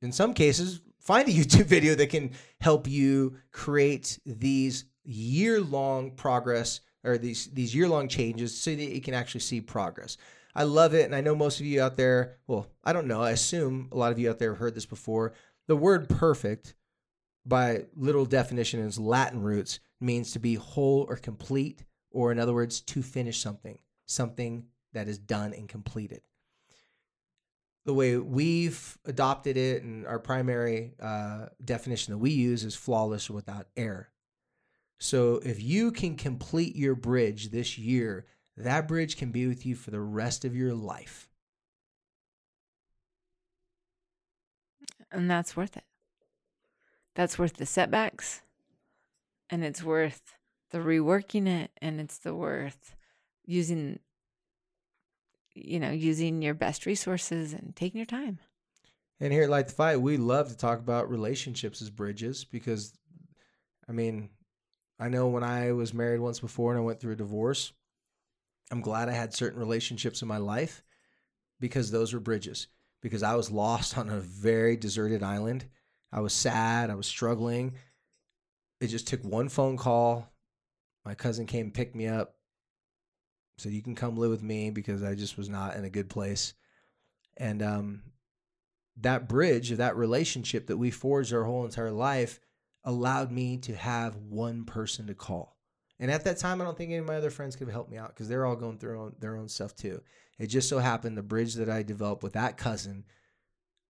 [0.00, 6.12] in some cases, find a YouTube video that can help you create these year long
[6.12, 10.16] progress or these these year long changes so that you can actually see progress.
[10.54, 11.04] I love it.
[11.04, 13.22] And I know most of you out there, well, I don't know.
[13.22, 15.32] I assume a lot of you out there have heard this before.
[15.68, 16.74] The word perfect,
[17.46, 22.54] by literal definition, its Latin roots, means to be whole or complete, or in other
[22.54, 26.22] words, to finish something, something that is done and completed.
[27.84, 33.30] The way we've adopted it and our primary uh, definition that we use is flawless
[33.30, 34.10] without error.
[34.98, 38.26] So if you can complete your bridge this year,
[38.56, 41.28] that bridge can be with you for the rest of your life.
[45.10, 45.84] and that's worth it
[47.14, 48.42] that's worth the setbacks
[49.50, 50.34] and it's worth
[50.70, 52.94] the reworking it and it's the worth
[53.44, 53.98] using
[55.64, 58.38] you know using your best resources and taking your time
[59.20, 62.92] And here at Light the Fight, we love to talk about relationships as bridges because,
[63.88, 64.30] I mean,
[65.00, 67.72] I know when I was married once before and I went through a divorce,
[68.70, 70.84] I'm glad I had certain relationships in my life
[71.58, 72.68] because those were bridges.
[73.00, 75.66] Because I was lost on a very deserted island.
[76.12, 76.90] I was sad.
[76.90, 77.74] I was struggling.
[78.80, 80.32] It just took one phone call.
[81.04, 82.34] My cousin came and picked me up,
[83.60, 86.08] said, You can come live with me because I just was not in a good
[86.08, 86.54] place.
[87.36, 88.02] And um,
[89.00, 92.40] that bridge of that relationship that we forged our whole entire life
[92.84, 95.56] allowed me to have one person to call.
[96.00, 97.90] And at that time, I don't think any of my other friends could have helped
[97.90, 100.00] me out because they're all going through their own, their own stuff too.
[100.38, 103.04] It just so happened the bridge that I developed with that cousin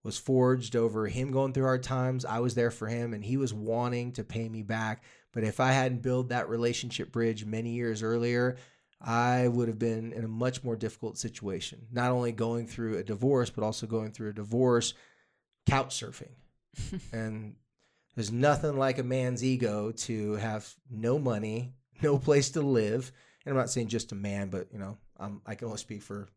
[0.02, 2.24] was forged over him going through hard times.
[2.24, 5.02] I was there for him and he was wanting to pay me back.
[5.32, 8.56] But if I hadn't built that relationship bridge many years earlier,
[9.00, 11.86] I would have been in a much more difficult situation.
[11.92, 14.94] Not only going through a divorce, but also going through a divorce
[15.66, 16.32] couch surfing.
[17.12, 17.54] and
[18.14, 23.12] there's nothing like a man's ego to have no money, no place to live.
[23.44, 26.02] And I'm not saying just a man, but you know, I'm, I can only speak
[26.02, 26.28] for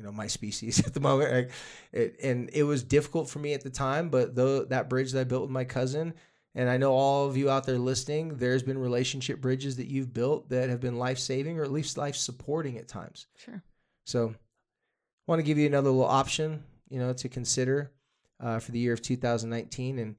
[0.00, 1.32] you know my species at the moment.
[1.32, 1.50] Like,
[1.92, 5.20] it, and it was difficult for me at the time, but though that bridge that
[5.20, 6.14] I built with my cousin,
[6.54, 10.12] and I know all of you out there listening, there's been relationship bridges that you've
[10.12, 13.26] built that have been life saving or at least life supporting at times.
[13.36, 13.62] Sure.
[14.04, 17.92] So, I want to give you another little option, you know, to consider
[18.40, 19.98] uh, for the year of 2019.
[19.98, 20.16] And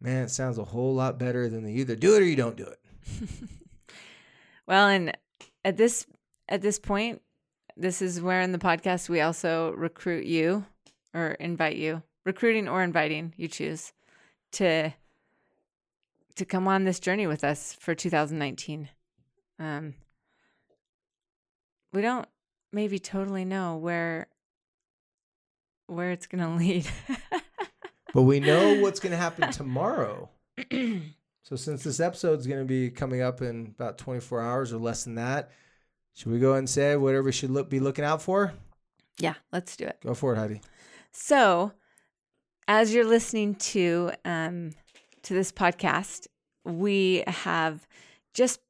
[0.00, 2.56] man, it sounds a whole lot better than the either do it or you don't
[2.56, 2.78] do it.
[4.66, 5.16] well, and
[5.64, 6.06] at this
[6.48, 7.22] at this point,
[7.76, 10.66] this is where in the podcast we also recruit you
[11.14, 13.92] or invite you, recruiting or inviting, you choose
[14.52, 14.92] to
[16.40, 18.88] to come on this journey with us for 2019.
[19.58, 19.94] Um,
[21.92, 22.26] we don't
[22.72, 24.26] maybe totally know where
[25.86, 26.88] where it's going to lead.
[28.14, 30.30] but we know what's going to happen tomorrow.
[30.70, 34.78] so since this episode is going to be coming up in about 24 hours or
[34.78, 35.50] less than that,
[36.14, 38.54] should we go and say whatever we should look be looking out for?
[39.18, 39.98] Yeah, let's do it.
[40.02, 40.62] Go for it, Heidi.
[41.12, 41.72] So,
[42.66, 44.72] as you're listening to um,
[45.22, 46.26] to this podcast,
[46.64, 47.86] we have
[48.34, 48.60] just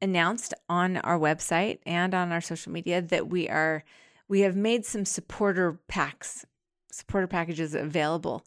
[0.00, 3.82] announced on our website and on our social media that we are
[4.28, 6.44] we have made some supporter packs,
[6.90, 8.44] supporter packages available.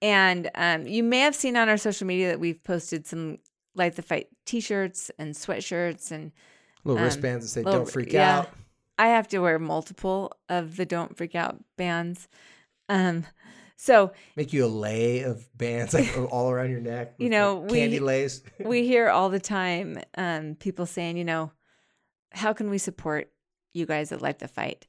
[0.00, 3.38] And um, you may have seen on our social media that we've posted some
[3.74, 6.32] Light the Fight t shirts and sweatshirts and
[6.84, 8.50] little um, wristbands that say little, Don't Freak yeah, Out.
[8.98, 12.28] I have to wear multiple of the Don't Freak Out bands.
[12.88, 13.26] Um,
[13.80, 17.14] so make you a lay of bands like all around your neck.
[17.18, 18.42] You know, candy we, lays.
[18.62, 21.50] we hear all the time um, people saying, you know,
[22.30, 23.32] how can we support
[23.72, 24.86] you guys that Light the Fight?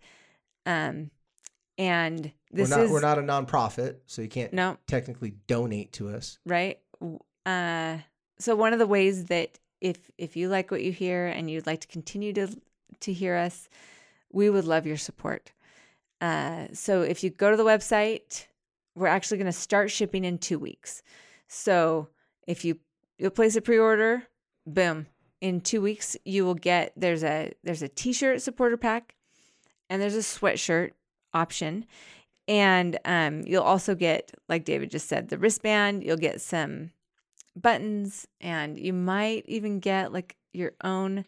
[0.65, 1.09] Um,
[1.77, 4.77] and this we're not, is we're not a nonprofit, so you can't no.
[4.87, 6.77] technically donate to us, right?
[7.45, 7.97] Uh,
[8.39, 11.65] so one of the ways that if if you like what you hear and you'd
[11.65, 12.49] like to continue to
[12.99, 13.69] to hear us,
[14.33, 15.53] we would love your support.
[16.19, 18.47] Uh, so if you go to the website
[19.01, 21.01] we're actually going to start shipping in two weeks.
[21.47, 22.07] So
[22.47, 22.79] if you
[23.17, 24.27] you place a pre-order,
[24.65, 25.07] boom,
[25.41, 29.15] in two weeks you will get there's a there's a t-shirt supporter pack,
[29.89, 30.91] and there's a sweatshirt
[31.33, 31.85] option,
[32.47, 36.03] and um, you'll also get like David just said the wristband.
[36.03, 36.91] You'll get some
[37.55, 41.25] buttons, and you might even get like your own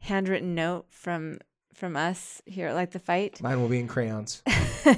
[0.00, 1.38] handwritten note from
[1.80, 3.42] from us here Light the Fight.
[3.42, 4.42] Mine will be in crayons.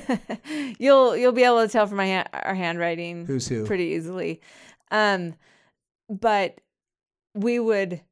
[0.78, 4.40] you'll you'll be able to tell from my ha- our handwriting who's who pretty easily.
[4.90, 5.34] Um,
[6.10, 6.60] but
[7.34, 8.02] we would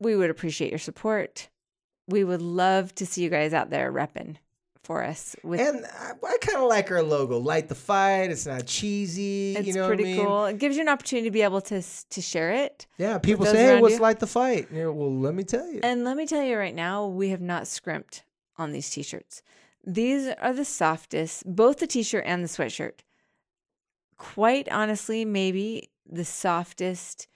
[0.00, 1.48] we would appreciate your support.
[2.08, 4.36] We would love to see you guys out there repping
[4.82, 5.36] for us.
[5.42, 8.30] With and I, I kind of like our logo, light the fight.
[8.30, 9.56] It's not cheesy.
[9.56, 10.26] It's you know pretty I mean?
[10.26, 10.44] cool.
[10.46, 12.86] It gives you an opportunity to be able to to share it.
[12.98, 14.00] Yeah, people say, "Hey, what's you.
[14.00, 15.80] light the fight?" You know, well, let me tell you.
[15.82, 18.24] And let me tell you right now, we have not scrimped
[18.58, 19.42] on these t-shirts.
[19.84, 23.00] These are the softest, both the t-shirt and the sweatshirt.
[24.16, 27.26] Quite honestly, maybe the softest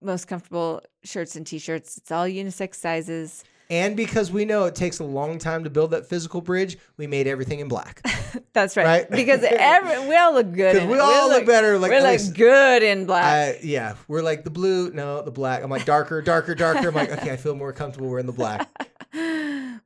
[0.00, 1.96] most comfortable shirts and t-shirts.
[1.96, 3.42] It's all unisex sizes.
[3.74, 7.08] And because we know it takes a long time to build that physical bridge, we
[7.08, 8.06] made everything in black.
[8.52, 8.84] That's right.
[8.84, 9.10] right?
[9.10, 10.74] Because every, we all look good.
[10.74, 11.76] Because we all look, look, better.
[11.76, 13.56] Like we look good in black.
[13.56, 14.92] Uh, yeah, we're like the blue.
[14.92, 15.64] No, the black.
[15.64, 16.86] I'm like darker, darker, darker.
[16.86, 18.70] I'm like, okay, I feel more comfortable wearing the black.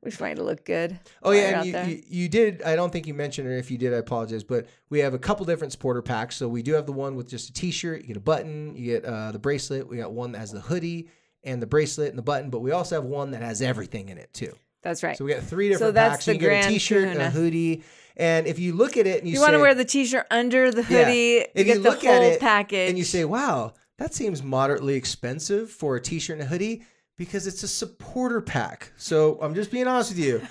[0.01, 0.99] We're trying to look good.
[1.23, 2.61] Oh yeah, and you, you, you, did.
[2.61, 3.57] I don't think you mentioned it.
[3.57, 4.43] If you did, I apologize.
[4.43, 6.35] But we have a couple different supporter packs.
[6.35, 8.01] So we do have the one with just a T-shirt.
[8.01, 8.75] You get a button.
[8.75, 9.87] You get uh, the bracelet.
[9.87, 11.09] We got one that has the hoodie
[11.43, 14.17] and the bracelet and the button, but we also have one that has everything in
[14.17, 14.53] it too.
[14.81, 15.17] That's right.
[15.17, 16.25] So we got three different so packs.
[16.25, 17.25] So you get a t-shirt kahuna.
[17.25, 17.83] a hoodie.
[18.15, 20.71] And if you look at it and you, you want to wear the t-shirt under
[20.71, 21.45] the hoodie, yeah.
[21.55, 25.69] if you, you look at it package, and you say, "Wow, that seems moderately expensive
[25.69, 26.83] for a t-shirt and a hoodie,"
[27.17, 28.91] because it's a supporter pack.
[28.97, 30.41] So I'm just being honest with you.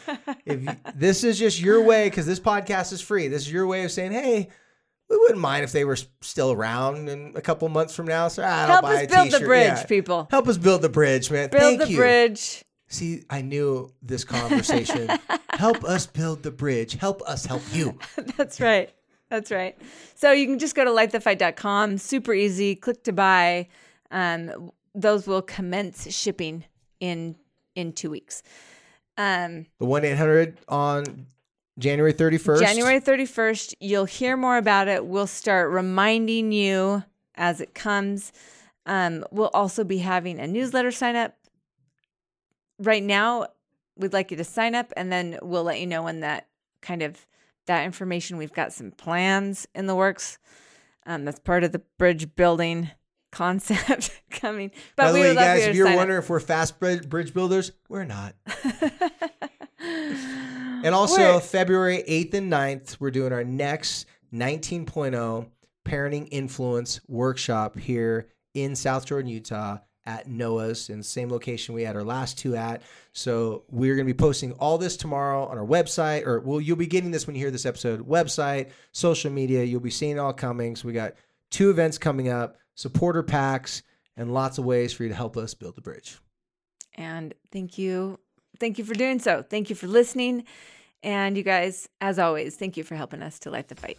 [0.47, 3.67] if you, this is just your way, because this podcast is free, this is your
[3.67, 4.49] way of saying, "Hey."
[5.09, 8.29] We wouldn't mind if they were still around in a couple months from now.
[8.29, 9.41] So I don't help buy us a build t-shirt.
[9.41, 9.83] the bridge, yeah.
[9.85, 10.29] people.
[10.31, 11.49] Help us build the bridge, man.
[11.51, 11.97] Build Thank the you.
[11.97, 12.63] bridge.
[12.89, 15.11] See, I knew this conversation.
[15.51, 16.95] help us build the bridge.
[16.95, 17.99] Help us help you.
[18.37, 18.91] That's right.
[19.31, 19.77] That's right.
[20.15, 21.99] So you can just go to lightthefight.com.
[21.99, 22.75] Super easy.
[22.75, 23.69] Click to buy.
[24.11, 26.65] Um, those will commence shipping
[27.01, 27.37] in
[27.75, 28.43] in two weeks.
[29.17, 31.27] Um, the one eight hundred on
[31.79, 32.61] January 31st.
[32.61, 33.75] January 31st.
[33.81, 35.07] You'll hear more about it.
[35.07, 37.05] We'll start reminding you
[37.37, 38.33] as it comes.
[38.87, 41.37] Um, we'll also be having a newsletter sign up.
[42.81, 43.47] Right now,
[43.97, 46.49] we'd like you to sign up and then we'll let you know when that
[46.81, 47.27] kind of
[47.67, 48.37] that information.
[48.39, 50.39] We've got some plans in the works.
[51.07, 52.91] Um, that's part of the bridge building
[53.33, 54.71] concept coming.
[54.97, 55.99] But By the we way, would love guys, you if you're sign up.
[55.99, 58.35] wondering if we're fast bridge builders, we're not.
[60.85, 65.47] And also, We're- February 8th and 9th, we're doing our next 19.0
[65.85, 71.83] parenting influence workshop here in South Jordan, Utah at Noah's in the same location we
[71.83, 72.81] had our last two at.
[73.13, 76.77] So we're going to be posting all this tomorrow on our website, or well, you'll
[76.77, 78.09] be getting this when you hear this episode.
[78.09, 80.77] Website, social media, you'll be seeing it all coming.
[80.77, 81.13] So we got
[81.51, 83.83] two events coming up, supporter packs,
[84.17, 86.19] and lots of ways for you to help us build the bridge.
[86.95, 88.19] And thank you.
[88.61, 89.43] Thank you for doing so.
[89.43, 90.45] Thank you for listening.
[91.03, 93.99] And you guys, as always, thank you for helping us to light the fight.